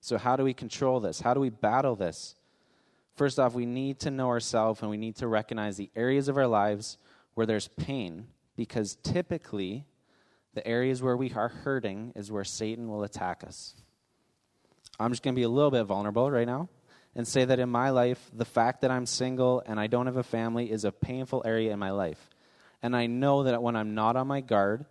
So, 0.00 0.16
how 0.16 0.36
do 0.36 0.44
we 0.44 0.54
control 0.54 1.00
this? 1.00 1.20
How 1.20 1.34
do 1.34 1.40
we 1.40 1.50
battle 1.50 1.94
this? 1.94 2.36
First 3.16 3.38
off, 3.38 3.52
we 3.52 3.66
need 3.66 4.00
to 4.00 4.10
know 4.10 4.28
ourselves 4.28 4.80
and 4.80 4.90
we 4.90 4.96
need 4.96 5.16
to 5.16 5.28
recognize 5.28 5.76
the 5.76 5.90
areas 5.94 6.28
of 6.28 6.38
our 6.38 6.46
lives 6.46 6.96
where 7.34 7.46
there's 7.46 7.68
pain 7.68 8.28
because 8.56 8.96
typically 9.02 9.84
the 10.54 10.66
areas 10.66 11.02
where 11.02 11.16
we 11.16 11.30
are 11.32 11.48
hurting 11.48 12.12
is 12.16 12.32
where 12.32 12.44
Satan 12.44 12.88
will 12.88 13.02
attack 13.02 13.44
us. 13.46 13.74
I'm 15.00 15.10
just 15.10 15.22
going 15.22 15.34
to 15.34 15.38
be 15.38 15.44
a 15.44 15.48
little 15.48 15.70
bit 15.70 15.84
vulnerable 15.84 16.30
right 16.30 16.46
now 16.46 16.68
and 17.16 17.26
say 17.26 17.44
that 17.44 17.58
in 17.58 17.70
my 17.70 17.88
life, 17.88 18.30
the 18.34 18.44
fact 18.44 18.82
that 18.82 18.90
I'm 18.90 19.06
single 19.06 19.62
and 19.64 19.80
I 19.80 19.86
don't 19.86 20.06
have 20.06 20.18
a 20.18 20.22
family 20.22 20.70
is 20.70 20.84
a 20.84 20.92
painful 20.92 21.42
area 21.46 21.72
in 21.72 21.78
my 21.78 21.90
life. 21.90 22.28
And 22.82 22.94
I 22.94 23.06
know 23.06 23.44
that 23.44 23.62
when 23.62 23.76
I'm 23.76 23.94
not 23.94 24.16
on 24.16 24.26
my 24.26 24.42
guard 24.42 24.84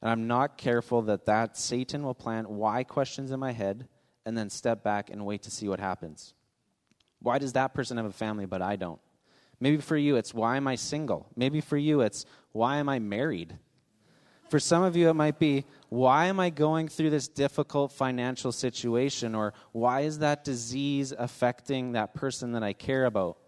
and 0.00 0.10
I'm 0.10 0.26
not 0.26 0.58
careful, 0.58 1.02
that 1.02 1.26
that 1.26 1.56
Satan 1.56 2.02
will 2.02 2.14
plant 2.14 2.50
why 2.50 2.82
questions 2.82 3.30
in 3.30 3.38
my 3.38 3.52
head 3.52 3.86
and 4.26 4.36
then 4.36 4.50
step 4.50 4.82
back 4.82 5.10
and 5.10 5.24
wait 5.24 5.42
to 5.42 5.50
see 5.50 5.68
what 5.68 5.80
happens. 5.80 6.34
Why 7.20 7.38
does 7.38 7.52
that 7.52 7.72
person 7.72 7.98
have 7.98 8.06
a 8.06 8.12
family 8.12 8.46
but 8.46 8.62
I 8.62 8.74
don't? 8.74 9.00
Maybe 9.60 9.76
for 9.76 9.96
you, 9.96 10.16
it's 10.16 10.34
why 10.34 10.56
am 10.56 10.66
I 10.66 10.74
single? 10.74 11.28
Maybe 11.36 11.60
for 11.60 11.76
you, 11.76 12.00
it's 12.00 12.26
why 12.50 12.78
am 12.78 12.88
I 12.88 12.98
married? 12.98 13.56
For 14.52 14.60
some 14.60 14.82
of 14.82 14.96
you, 14.96 15.08
it 15.08 15.14
might 15.14 15.38
be, 15.38 15.64
why 15.88 16.26
am 16.26 16.38
I 16.38 16.50
going 16.50 16.86
through 16.86 17.08
this 17.08 17.26
difficult 17.26 17.90
financial 17.90 18.52
situation? 18.52 19.34
Or 19.34 19.54
why 19.72 20.02
is 20.02 20.18
that 20.18 20.44
disease 20.44 21.10
affecting 21.16 21.92
that 21.92 22.12
person 22.12 22.52
that 22.52 22.62
I 22.62 22.74
care 22.74 23.06
about? 23.06 23.38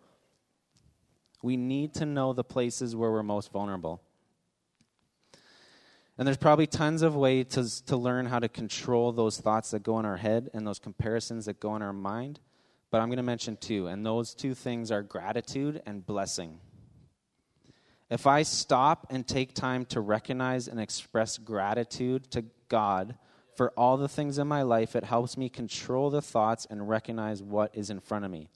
We 1.42 1.58
need 1.58 1.92
to 1.96 2.06
know 2.06 2.32
the 2.32 2.42
places 2.42 2.96
where 2.96 3.10
we're 3.10 3.22
most 3.22 3.52
vulnerable. 3.52 4.00
And 6.16 6.26
there's 6.26 6.38
probably 6.38 6.66
tons 6.66 7.02
of 7.02 7.14
ways 7.14 7.48
to, 7.50 7.84
to 7.84 7.98
learn 7.98 8.24
how 8.24 8.38
to 8.38 8.48
control 8.48 9.12
those 9.12 9.38
thoughts 9.38 9.72
that 9.72 9.82
go 9.82 9.98
in 9.98 10.06
our 10.06 10.16
head 10.16 10.48
and 10.54 10.66
those 10.66 10.78
comparisons 10.78 11.44
that 11.44 11.60
go 11.60 11.76
in 11.76 11.82
our 11.82 11.92
mind. 11.92 12.40
But 12.90 13.02
I'm 13.02 13.08
going 13.08 13.18
to 13.18 13.22
mention 13.22 13.58
two, 13.58 13.88
and 13.88 14.06
those 14.06 14.34
two 14.34 14.54
things 14.54 14.90
are 14.90 15.02
gratitude 15.02 15.82
and 15.84 16.06
blessing. 16.06 16.60
If 18.14 18.28
I 18.28 18.44
stop 18.44 19.08
and 19.10 19.26
take 19.26 19.54
time 19.54 19.86
to 19.86 20.00
recognize 20.00 20.68
and 20.68 20.78
express 20.78 21.36
gratitude 21.36 22.30
to 22.30 22.44
God 22.68 23.16
for 23.56 23.70
all 23.70 23.96
the 23.96 24.08
things 24.08 24.38
in 24.38 24.46
my 24.46 24.62
life, 24.62 24.94
it 24.94 25.02
helps 25.02 25.36
me 25.36 25.48
control 25.48 26.10
the 26.10 26.22
thoughts 26.22 26.64
and 26.70 26.88
recognize 26.88 27.42
what 27.42 27.74
is 27.74 27.90
in 27.90 27.98
front 27.98 28.24
of 28.24 28.30
me. 28.30 28.50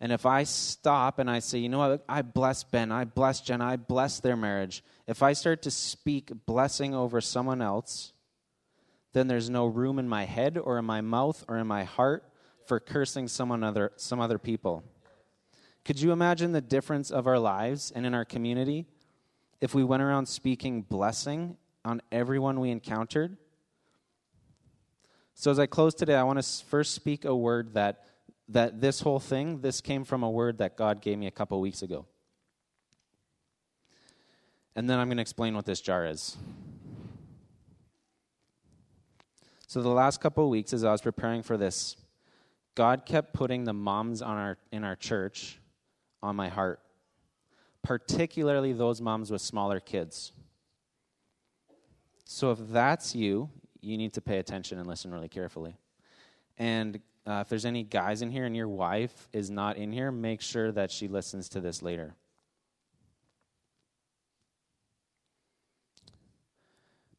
And 0.00 0.10
if 0.10 0.26
I 0.26 0.42
stop 0.42 1.20
and 1.20 1.30
I 1.30 1.38
say, 1.38 1.60
you 1.60 1.68
know 1.68 1.78
what, 1.78 2.04
I 2.08 2.22
bless 2.22 2.64
Ben, 2.64 2.90
I 2.90 3.04
bless 3.04 3.40
Jen, 3.40 3.60
I 3.60 3.76
bless 3.76 4.18
their 4.18 4.36
marriage, 4.36 4.82
if 5.06 5.22
I 5.22 5.32
start 5.32 5.62
to 5.62 5.70
speak 5.70 6.32
blessing 6.46 6.96
over 6.96 7.20
someone 7.20 7.62
else, 7.62 8.12
then 9.12 9.28
there's 9.28 9.48
no 9.48 9.66
room 9.66 10.00
in 10.00 10.08
my 10.08 10.24
head 10.24 10.58
or 10.58 10.80
in 10.80 10.84
my 10.84 11.00
mouth 11.00 11.44
or 11.46 11.58
in 11.58 11.68
my 11.68 11.84
heart 11.84 12.28
for 12.66 12.80
cursing 12.80 13.28
someone 13.28 13.62
other, 13.62 13.92
some 13.94 14.20
other 14.20 14.38
people. 14.38 14.82
Could 15.84 16.00
you 16.00 16.12
imagine 16.12 16.52
the 16.52 16.62
difference 16.62 17.10
of 17.10 17.26
our 17.26 17.38
lives 17.38 17.92
and 17.94 18.06
in 18.06 18.14
our 18.14 18.24
community 18.24 18.86
if 19.60 19.74
we 19.74 19.84
went 19.84 20.02
around 20.02 20.26
speaking 20.26 20.80
blessing 20.80 21.58
on 21.84 22.00
everyone 22.10 22.58
we 22.58 22.70
encountered? 22.70 23.36
So, 25.34 25.50
as 25.50 25.58
I 25.58 25.66
close 25.66 25.94
today, 25.94 26.14
I 26.14 26.22
want 26.22 26.42
to 26.42 26.64
first 26.64 26.94
speak 26.94 27.24
a 27.24 27.34
word 27.34 27.74
that, 27.74 28.06
that 28.48 28.80
this 28.80 29.00
whole 29.00 29.20
thing, 29.20 29.60
this 29.60 29.80
came 29.80 30.04
from 30.04 30.22
a 30.22 30.30
word 30.30 30.58
that 30.58 30.76
God 30.76 31.02
gave 31.02 31.18
me 31.18 31.26
a 31.26 31.30
couple 31.30 31.60
weeks 31.60 31.82
ago. 31.82 32.06
And 34.76 34.88
then 34.88 34.98
I'm 34.98 35.08
going 35.08 35.18
to 35.18 35.22
explain 35.22 35.54
what 35.54 35.66
this 35.66 35.80
jar 35.80 36.06
is. 36.06 36.36
So, 39.66 39.82
the 39.82 39.88
last 39.88 40.20
couple 40.20 40.48
weeks, 40.48 40.72
as 40.72 40.82
I 40.84 40.92
was 40.92 41.02
preparing 41.02 41.42
for 41.42 41.58
this, 41.58 41.96
God 42.74 43.04
kept 43.04 43.34
putting 43.34 43.64
the 43.64 43.74
moms 43.74 44.22
on 44.22 44.36
our, 44.38 44.56
in 44.72 44.84
our 44.84 44.96
church 44.96 45.58
on 46.24 46.34
my 46.34 46.48
heart, 46.48 46.80
particularly 47.82 48.72
those 48.72 49.00
moms 49.00 49.30
with 49.30 49.42
smaller 49.42 49.78
kids. 49.78 50.32
So 52.24 52.50
if 52.50 52.58
that's 52.70 53.14
you, 53.14 53.50
you 53.82 53.98
need 53.98 54.14
to 54.14 54.22
pay 54.22 54.38
attention 54.38 54.78
and 54.78 54.86
listen 54.86 55.12
really 55.12 55.28
carefully. 55.28 55.76
And 56.56 57.00
uh, 57.26 57.42
if 57.42 57.50
there's 57.50 57.66
any 57.66 57.82
guys 57.82 58.22
in 58.22 58.30
here 58.30 58.46
and 58.46 58.56
your 58.56 58.68
wife 58.68 59.28
is 59.32 59.50
not 59.50 59.76
in 59.76 59.92
here, 59.92 60.10
make 60.10 60.40
sure 60.40 60.72
that 60.72 60.90
she 60.90 61.08
listens 61.08 61.50
to 61.50 61.60
this 61.60 61.82
later. 61.82 62.14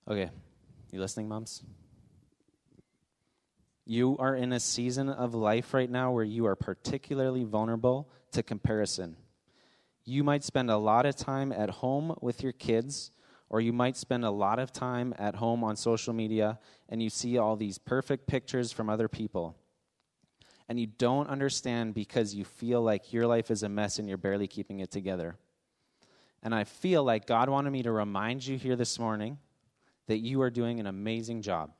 Okay, 0.07 0.29
you 0.91 0.99
listening, 0.99 1.27
moms? 1.27 1.63
You 3.85 4.17
are 4.17 4.35
in 4.35 4.51
a 4.51 4.59
season 4.59 5.09
of 5.09 5.35
life 5.35 5.73
right 5.73 5.89
now 5.89 6.11
where 6.11 6.23
you 6.23 6.47
are 6.47 6.55
particularly 6.55 7.43
vulnerable 7.43 8.09
to 8.35 8.43
comparison. 8.43 9.17
You 10.05 10.23
might 10.23 10.43
spend 10.43 10.69
a 10.69 10.77
lot 10.77 11.05
of 11.05 11.15
time 11.15 11.51
at 11.51 11.69
home 11.69 12.15
with 12.21 12.43
your 12.43 12.51
kids, 12.51 13.11
or 13.49 13.59
you 13.59 13.73
might 13.73 13.97
spend 13.97 14.23
a 14.23 14.29
lot 14.29 14.59
of 14.59 14.71
time 14.71 15.13
at 15.17 15.35
home 15.35 15.63
on 15.63 15.75
social 15.75 16.13
media 16.13 16.59
and 16.87 17.01
you 17.01 17.09
see 17.09 17.37
all 17.37 17.55
these 17.55 17.77
perfect 17.77 18.27
pictures 18.27 18.71
from 18.71 18.89
other 18.89 19.07
people. 19.07 19.55
And 20.69 20.79
you 20.79 20.87
don't 20.87 21.29
understand 21.29 21.93
because 21.93 22.33
you 22.33 22.45
feel 22.45 22.81
like 22.81 23.13
your 23.13 23.27
life 23.27 23.51
is 23.51 23.63
a 23.63 23.69
mess 23.69 23.99
and 23.99 24.07
you're 24.07 24.17
barely 24.17 24.47
keeping 24.47 24.79
it 24.79 24.91
together. 24.91 25.35
And 26.41 26.53
I 26.53 26.63
feel 26.63 27.03
like 27.03 27.25
God 27.27 27.49
wanted 27.49 27.71
me 27.71 27.83
to 27.83 27.91
remind 27.91 28.45
you 28.45 28.57
here 28.57 28.75
this 28.75 28.99
morning 28.99 29.37
that 30.07 30.19
you 30.19 30.41
are 30.41 30.51
doing 30.51 30.79
an 30.79 30.87
amazing 30.87 31.41
job 31.41 31.71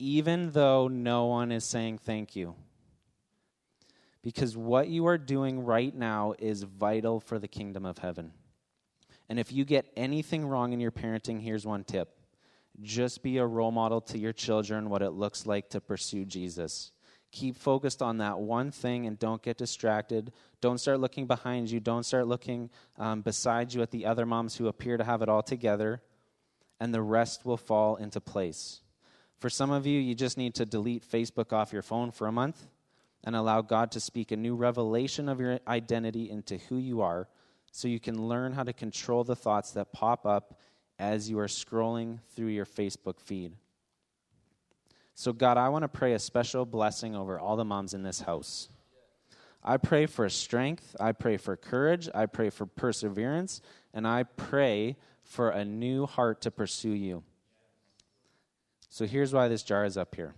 even 0.00 0.50
though 0.52 0.88
no 0.88 1.26
one 1.26 1.52
is 1.52 1.62
saying 1.62 1.98
thank 1.98 2.34
you. 2.34 2.54
Because 4.22 4.56
what 4.56 4.88
you 4.88 5.06
are 5.06 5.18
doing 5.18 5.64
right 5.64 5.94
now 5.94 6.34
is 6.38 6.62
vital 6.62 7.20
for 7.20 7.38
the 7.38 7.48
kingdom 7.48 7.86
of 7.86 7.98
heaven. 7.98 8.32
And 9.28 9.38
if 9.38 9.52
you 9.52 9.64
get 9.64 9.86
anything 9.96 10.46
wrong 10.46 10.72
in 10.72 10.80
your 10.80 10.90
parenting, 10.90 11.40
here's 11.40 11.66
one 11.66 11.84
tip 11.84 12.16
just 12.82 13.22
be 13.22 13.36
a 13.36 13.46
role 13.46 13.72
model 13.72 14.00
to 14.00 14.18
your 14.18 14.32
children 14.32 14.88
what 14.88 15.02
it 15.02 15.10
looks 15.10 15.44
like 15.44 15.68
to 15.70 15.80
pursue 15.80 16.24
Jesus. 16.24 16.92
Keep 17.32 17.56
focused 17.56 18.00
on 18.02 18.18
that 18.18 18.40
one 18.40 18.70
thing 18.70 19.06
and 19.06 19.18
don't 19.18 19.42
get 19.42 19.56
distracted. 19.56 20.32
Don't 20.60 20.78
start 20.78 20.98
looking 20.98 21.26
behind 21.26 21.70
you. 21.70 21.78
Don't 21.78 22.04
start 22.04 22.26
looking 22.26 22.70
um, 22.98 23.20
beside 23.20 23.72
you 23.72 23.82
at 23.82 23.90
the 23.90 24.06
other 24.06 24.26
moms 24.26 24.56
who 24.56 24.66
appear 24.66 24.96
to 24.96 25.04
have 25.04 25.22
it 25.22 25.28
all 25.28 25.42
together, 25.42 26.02
and 26.80 26.92
the 26.92 27.02
rest 27.02 27.44
will 27.44 27.56
fall 27.56 27.96
into 27.96 28.20
place. 28.20 28.80
For 29.38 29.48
some 29.48 29.70
of 29.70 29.86
you, 29.86 30.00
you 30.00 30.14
just 30.14 30.38
need 30.38 30.54
to 30.56 30.64
delete 30.64 31.08
Facebook 31.08 31.52
off 31.52 31.72
your 31.72 31.82
phone 31.82 32.10
for 32.10 32.26
a 32.26 32.32
month 32.32 32.66
and 33.24 33.36
allow 33.36 33.60
God 33.60 33.92
to 33.92 34.00
speak 34.00 34.32
a 34.32 34.36
new 34.36 34.54
revelation 34.54 35.28
of 35.28 35.40
your 35.40 35.60
identity 35.68 36.30
into 36.30 36.58
who 36.58 36.76
you 36.76 37.02
are 37.02 37.28
so 37.70 37.88
you 37.88 38.00
can 38.00 38.28
learn 38.28 38.52
how 38.52 38.62
to 38.62 38.72
control 38.72 39.24
the 39.24 39.36
thoughts 39.36 39.72
that 39.72 39.92
pop 39.92 40.26
up 40.26 40.58
as 40.98 41.30
you 41.30 41.38
are 41.38 41.46
scrolling 41.46 42.18
through 42.34 42.48
your 42.48 42.66
Facebook 42.66 43.20
feed. 43.20 43.54
So, 45.14 45.32
God, 45.32 45.58
I 45.58 45.68
want 45.68 45.82
to 45.82 45.88
pray 45.88 46.14
a 46.14 46.18
special 46.18 46.64
blessing 46.64 47.14
over 47.14 47.38
all 47.38 47.56
the 47.56 47.64
moms 47.64 47.94
in 47.94 48.02
this 48.02 48.20
house. 48.20 48.68
I 49.62 49.76
pray 49.76 50.06
for 50.06 50.28
strength, 50.30 50.96
I 50.98 51.12
pray 51.12 51.36
for 51.36 51.56
courage, 51.56 52.08
I 52.14 52.26
pray 52.26 52.48
for 52.48 52.64
perseverance, 52.64 53.60
and 53.92 54.06
I 54.06 54.22
pray 54.22 54.96
for 55.22 55.50
a 55.50 55.64
new 55.64 56.06
heart 56.06 56.40
to 56.42 56.50
pursue 56.50 56.92
you. 56.92 57.22
So 58.88 59.04
here's 59.06 59.32
why 59.32 59.48
this 59.48 59.62
jar 59.62 59.84
is 59.84 59.96
up 59.98 60.14
here. 60.14 60.34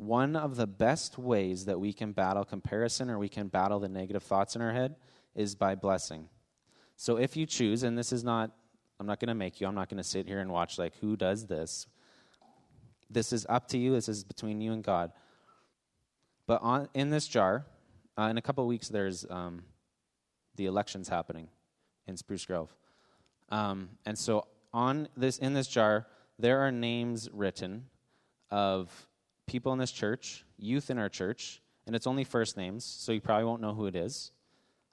One 0.00 0.34
of 0.34 0.56
the 0.56 0.66
best 0.66 1.18
ways 1.18 1.66
that 1.66 1.78
we 1.78 1.92
can 1.92 2.12
battle 2.12 2.42
comparison 2.42 3.10
or 3.10 3.18
we 3.18 3.28
can 3.28 3.48
battle 3.48 3.80
the 3.80 3.88
negative 3.90 4.22
thoughts 4.22 4.56
in 4.56 4.62
our 4.62 4.72
head 4.72 4.96
is 5.34 5.54
by 5.54 5.74
blessing. 5.74 6.30
So 6.96 7.18
if 7.18 7.36
you 7.36 7.44
choose, 7.44 7.82
and 7.82 7.98
this 7.98 8.10
is 8.10 8.24
not, 8.24 8.50
I'm 8.98 9.06
not 9.06 9.20
going 9.20 9.28
to 9.28 9.34
make 9.34 9.60
you, 9.60 9.66
I'm 9.66 9.74
not 9.74 9.90
going 9.90 9.98
to 9.98 10.08
sit 10.08 10.26
here 10.26 10.38
and 10.38 10.50
watch 10.50 10.78
like 10.78 10.94
who 11.02 11.18
does 11.18 11.48
this. 11.48 11.86
This 13.10 13.30
is 13.30 13.44
up 13.46 13.68
to 13.68 13.78
you, 13.78 13.92
this 13.92 14.08
is 14.08 14.24
between 14.24 14.62
you 14.62 14.72
and 14.72 14.82
God. 14.82 15.12
But 16.46 16.62
on, 16.62 16.88
in 16.94 17.10
this 17.10 17.28
jar, 17.28 17.66
uh, 18.18 18.22
in 18.22 18.38
a 18.38 18.42
couple 18.42 18.66
weeks, 18.66 18.88
there's 18.88 19.26
um, 19.28 19.64
the 20.56 20.64
elections 20.64 21.10
happening 21.10 21.48
in 22.06 22.16
Spruce 22.16 22.46
Grove. 22.46 22.74
Um, 23.50 23.90
and 24.06 24.18
so 24.18 24.46
on 24.72 25.08
this 25.14 25.36
in 25.36 25.52
this 25.52 25.68
jar, 25.68 26.06
there 26.38 26.60
are 26.60 26.72
names 26.72 27.28
written 27.34 27.84
of 28.50 29.06
people 29.50 29.72
in 29.72 29.80
this 29.80 29.90
church, 29.90 30.44
youth 30.58 30.90
in 30.90 30.98
our 30.98 31.08
church, 31.08 31.60
and 31.84 31.96
it's 31.96 32.06
only 32.06 32.22
first 32.22 32.56
names, 32.56 32.84
so 32.84 33.10
you 33.10 33.20
probably 33.20 33.44
won't 33.44 33.60
know 33.60 33.74
who 33.74 33.86
it 33.86 33.96
is. 33.96 34.30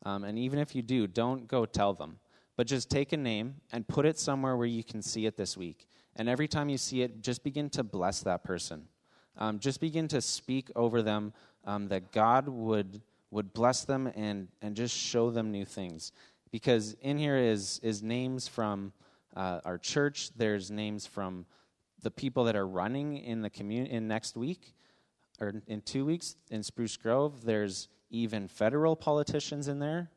Um, 0.04 0.24
and 0.24 0.40
even 0.40 0.58
if 0.58 0.74
you 0.74 0.82
do, 0.82 1.06
don't 1.06 1.48
go 1.48 1.68
tell 1.68 1.94
them. 1.94 2.18
But 2.56 2.66
just 2.66 2.90
take 2.90 3.14
a 3.14 3.18
name 3.18 3.58
and 3.72 3.88
put 3.88 4.08
it 4.08 4.18
somewhere 4.18 4.58
where 4.58 4.66
you 4.66 4.84
can 4.84 5.04
see 5.04 5.28
it 5.28 5.38
this 5.38 5.56
week. 5.56 5.88
And 6.16 6.28
every 6.28 6.48
time 6.48 6.70
you 6.70 6.80
see 6.80 7.04
it, 7.04 7.22
just 7.22 7.44
begin 7.44 7.70
to 7.72 7.84
bless 7.84 8.22
that 8.22 8.44
person. 8.44 8.88
Um, 9.38 9.60
just 9.60 9.80
begin 9.80 10.08
to 10.08 10.22
speak 10.22 10.72
over 10.76 11.04
them 11.04 11.34
um, 11.66 11.88
that 11.90 12.12
God 12.12 12.48
would 12.48 13.02
would 13.30 13.54
bless 13.54 13.86
them 13.86 14.12
and 14.16 14.48
and 14.64 14.76
just 14.76 14.98
show 14.98 15.30
them 15.30 15.52
new 15.52 15.66
things. 15.66 16.12
Because 16.52 16.96
in 17.02 17.20
here 17.20 17.38
is 17.38 17.80
is 17.84 18.02
names 18.02 18.48
from 18.48 18.92
uh, 19.36 19.60
our 19.66 19.78
church. 19.78 20.32
There's 20.36 20.72
names 20.72 21.06
from 21.06 21.46
the 22.02 22.12
people 22.12 22.44
that 22.46 22.56
are 22.56 22.68
running 22.68 23.18
in 23.18 23.42
the 23.42 23.50
community 23.50 23.94
in 23.94 24.08
next 24.08 24.36
week 24.36 24.74
or 25.40 25.54
in 25.68 25.82
two 25.82 26.06
weeks 26.06 26.36
in 26.50 26.64
Spruce 26.64 26.98
Grove. 26.98 27.44
There's 27.44 27.90
even 28.10 28.48
federal 28.48 28.96
politicians 28.96 29.68
in 29.68 29.80
there. 29.80 30.10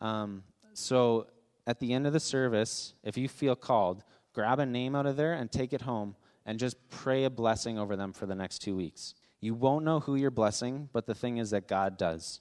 Um, 0.00 0.42
so 0.72 1.26
at 1.66 1.78
the 1.78 1.92
end 1.92 2.06
of 2.06 2.12
the 2.12 2.20
service, 2.20 2.94
if 3.04 3.16
you 3.16 3.28
feel 3.28 3.56
called, 3.56 4.02
grab 4.32 4.58
a 4.58 4.66
name 4.66 4.94
out 4.94 5.06
of 5.06 5.16
there 5.16 5.34
and 5.34 5.50
take 5.50 5.72
it 5.72 5.82
home 5.82 6.16
and 6.46 6.58
just 6.58 6.76
pray 6.88 7.24
a 7.24 7.30
blessing 7.30 7.78
over 7.78 7.96
them 7.96 8.12
for 8.12 8.26
the 8.26 8.34
next 8.34 8.60
two 8.60 8.74
weeks. 8.74 9.14
You 9.40 9.54
won't 9.54 9.84
know 9.84 10.00
who 10.00 10.16
you're 10.16 10.30
blessing, 10.30 10.88
but 10.92 11.06
the 11.06 11.14
thing 11.14 11.38
is 11.38 11.50
that 11.50 11.68
God 11.68 11.96
does. 11.96 12.40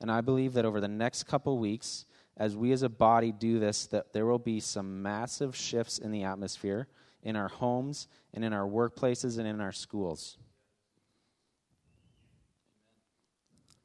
And 0.00 0.10
I 0.10 0.20
believe 0.20 0.54
that 0.54 0.64
over 0.64 0.80
the 0.80 0.88
next 0.88 1.24
couple 1.24 1.58
weeks, 1.58 2.06
as 2.36 2.56
we 2.56 2.72
as 2.72 2.82
a 2.82 2.88
body 2.88 3.32
do 3.32 3.58
this, 3.58 3.86
that 3.86 4.12
there 4.12 4.26
will 4.26 4.38
be 4.38 4.60
some 4.60 5.02
massive 5.02 5.54
shifts 5.54 5.98
in 5.98 6.10
the 6.10 6.24
atmosphere 6.24 6.86
in 7.22 7.36
our 7.36 7.48
homes 7.48 8.08
and 8.32 8.44
in 8.44 8.52
our 8.52 8.66
workplaces 8.66 9.38
and 9.38 9.46
in 9.46 9.60
our 9.60 9.72
schools. 9.72 10.38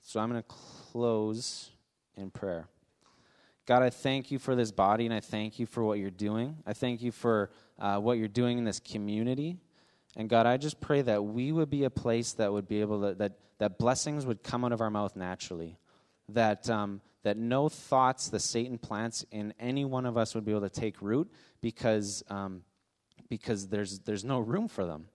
So 0.01 0.19
I'm 0.19 0.29
going 0.29 0.41
to 0.41 0.47
close 0.47 1.71
in 2.15 2.29
prayer. 2.29 2.67
God, 3.65 3.81
I 3.81 3.89
thank 3.89 4.29
you 4.29 4.37
for 4.37 4.55
this 4.55 4.71
body 4.71 5.05
and 5.05 5.13
I 5.13 5.19
thank 5.19 5.57
you 5.57 5.65
for 5.65 5.83
what 5.83 5.97
you're 5.97 6.11
doing. 6.11 6.57
I 6.65 6.73
thank 6.73 7.01
you 7.01 7.11
for 7.11 7.49
uh, 7.79 7.97
what 7.97 8.19
you're 8.19 8.27
doing 8.27 8.59
in 8.59 8.63
this 8.63 8.79
community. 8.79 9.57
And 10.15 10.29
God, 10.29 10.45
I 10.45 10.57
just 10.57 10.79
pray 10.79 11.01
that 11.01 11.25
we 11.25 11.51
would 11.51 11.69
be 11.69 11.83
a 11.83 11.89
place 11.89 12.33
that 12.33 12.53
would 12.53 12.67
be 12.67 12.81
able 12.81 13.01
to, 13.01 13.15
that, 13.15 13.39
that 13.57 13.79
blessings 13.79 14.25
would 14.25 14.43
come 14.43 14.63
out 14.63 14.71
of 14.71 14.81
our 14.81 14.91
mouth 14.91 15.15
naturally. 15.15 15.77
That, 16.29 16.69
um, 16.69 17.01
that 17.23 17.37
no 17.37 17.69
thoughts 17.69 18.29
that 18.29 18.41
Satan 18.41 18.77
plants 18.77 19.25
in 19.31 19.53
any 19.59 19.83
one 19.83 20.05
of 20.05 20.15
us 20.15 20.35
would 20.35 20.45
be 20.45 20.51
able 20.51 20.61
to 20.61 20.69
take 20.69 21.01
root 21.01 21.31
because, 21.61 22.23
um, 22.29 22.61
because 23.29 23.67
there's, 23.67 23.99
there's 23.99 24.23
no 24.23 24.39
room 24.39 24.67
for 24.67 24.85
them. 24.85 25.05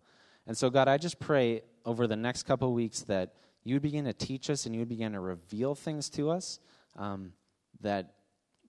And 0.47 0.57
so, 0.57 0.71
God, 0.71 0.89
I 0.89 0.99
just 0.99 1.19
pray 1.19 1.63
over 1.85 2.07
the 2.07 2.17
next 2.17 2.45
couple 2.45 2.73
weeks 2.73 3.03
that 3.03 3.35
you 3.65 3.75
would 3.75 3.83
begin 3.83 4.05
to 4.07 4.13
teach 4.13 4.51
us 4.51 4.67
and 4.67 4.75
you 4.75 4.81
would 4.81 4.89
begin 4.89 5.13
to 5.13 5.21
reveal 5.21 5.75
things 5.75 6.09
to 6.11 6.31
us 6.31 6.61
um, 6.97 7.33
that, 7.81 8.15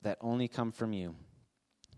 that 0.03 0.17
only 0.21 0.47
come 0.47 0.71
from 0.71 0.93
you. 0.93 1.15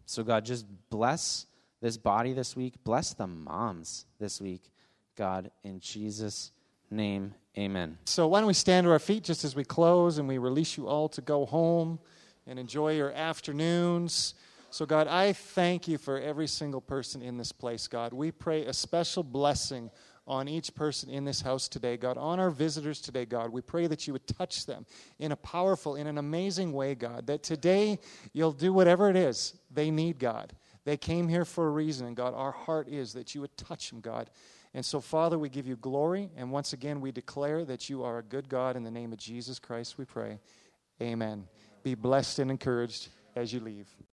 So, 0.06 0.24
God, 0.24 0.46
just 0.46 0.66
bless 0.90 1.48
this 1.82 1.98
body 1.98 2.34
this 2.34 2.56
week. 2.56 2.76
Bless 2.84 3.14
the 3.14 3.28
moms 3.28 4.06
this 4.20 4.40
week, 4.40 4.72
God, 5.18 5.52
in 5.64 5.80
Jesus' 5.80 6.52
name. 6.90 7.34
Amen. 7.58 7.98
So, 8.06 8.28
why 8.28 8.40
don't 8.40 8.48
we 8.48 8.54
stand 8.54 8.86
to 8.86 8.92
our 8.92 9.00
feet 9.00 9.24
just 9.24 9.44
as 9.44 9.56
we 9.56 9.64
close 9.64 10.18
and 10.18 10.28
we 10.28 10.38
release 10.38 10.78
you 10.78 10.88
all 10.88 11.10
to 11.10 11.22
go 11.22 11.46
home 11.46 12.00
and 12.48 12.60
enjoy 12.60 12.96
your 12.96 13.12
afternoons. 13.12 14.34
So, 14.74 14.88
God, 14.88 15.08
I 15.08 15.34
thank 15.34 15.88
you 15.88 16.00
for 16.00 16.20
every 16.20 16.48
single 16.48 16.82
person 16.82 17.22
in 17.22 17.38
this 17.38 17.52
place, 17.52 17.88
God. 17.88 18.12
We 18.12 18.32
pray 18.32 18.66
a 18.66 18.74
special 18.74 19.22
blessing 19.22 19.92
on 20.26 20.48
each 20.48 20.74
person 20.74 21.12
in 21.12 21.26
this 21.26 21.42
house 21.42 21.68
today, 21.68 21.96
God, 21.96 22.18
on 22.18 22.40
our 22.40 22.50
visitors 22.50 23.00
today, 23.00 23.26
God. 23.26 23.52
We 23.52 23.62
pray 23.62 23.86
that 23.86 24.08
you 24.08 24.14
would 24.14 24.26
touch 24.26 24.66
them 24.66 24.88
in 25.20 25.32
a 25.32 25.36
powerful, 25.36 25.96
in 25.96 26.08
an 26.08 26.18
amazing 26.18 26.74
way, 26.74 26.96
God, 26.96 27.28
that 27.28 27.44
today 27.44 28.00
you'll 28.32 28.52
do 28.52 28.74
whatever 28.74 29.12
it 29.12 29.16
is 29.16 29.54
they 29.70 29.92
need, 29.92 30.18
God. 30.18 30.54
They 30.86 30.98
came 30.98 31.28
here 31.28 31.46
for 31.46 31.68
a 31.68 31.72
reason, 31.72 32.08
and 32.08 32.16
God, 32.16 32.34
our 32.34 32.52
heart 32.52 32.88
is 32.88 33.14
that 33.14 33.36
you 33.36 33.42
would 33.42 33.56
touch 33.56 33.92
them, 33.92 34.02
God. 34.02 34.32
And 34.74 34.84
so, 34.84 35.00
Father, 35.00 35.38
we 35.38 35.50
give 35.50 35.68
you 35.68 35.76
glory, 35.76 36.32
and 36.36 36.52
once 36.52 36.74
again, 36.74 37.00
we 37.00 37.12
declare 37.12 37.64
that 37.66 37.92
you 37.92 38.04
are 38.04 38.18
a 38.18 38.24
good 38.24 38.50
God. 38.50 38.76
In 38.76 38.82
the 38.82 38.90
name 38.90 39.14
of 39.14 39.20
Jesus 39.20 39.60
Christ, 39.60 40.00
we 40.00 40.06
pray. 40.06 40.40
Amen. 41.00 41.44
Be 41.84 41.94
blessed 41.94 42.40
and 42.40 42.50
encouraged 42.50 43.10
as 43.36 43.54
you 43.54 43.60
leave. 43.60 43.96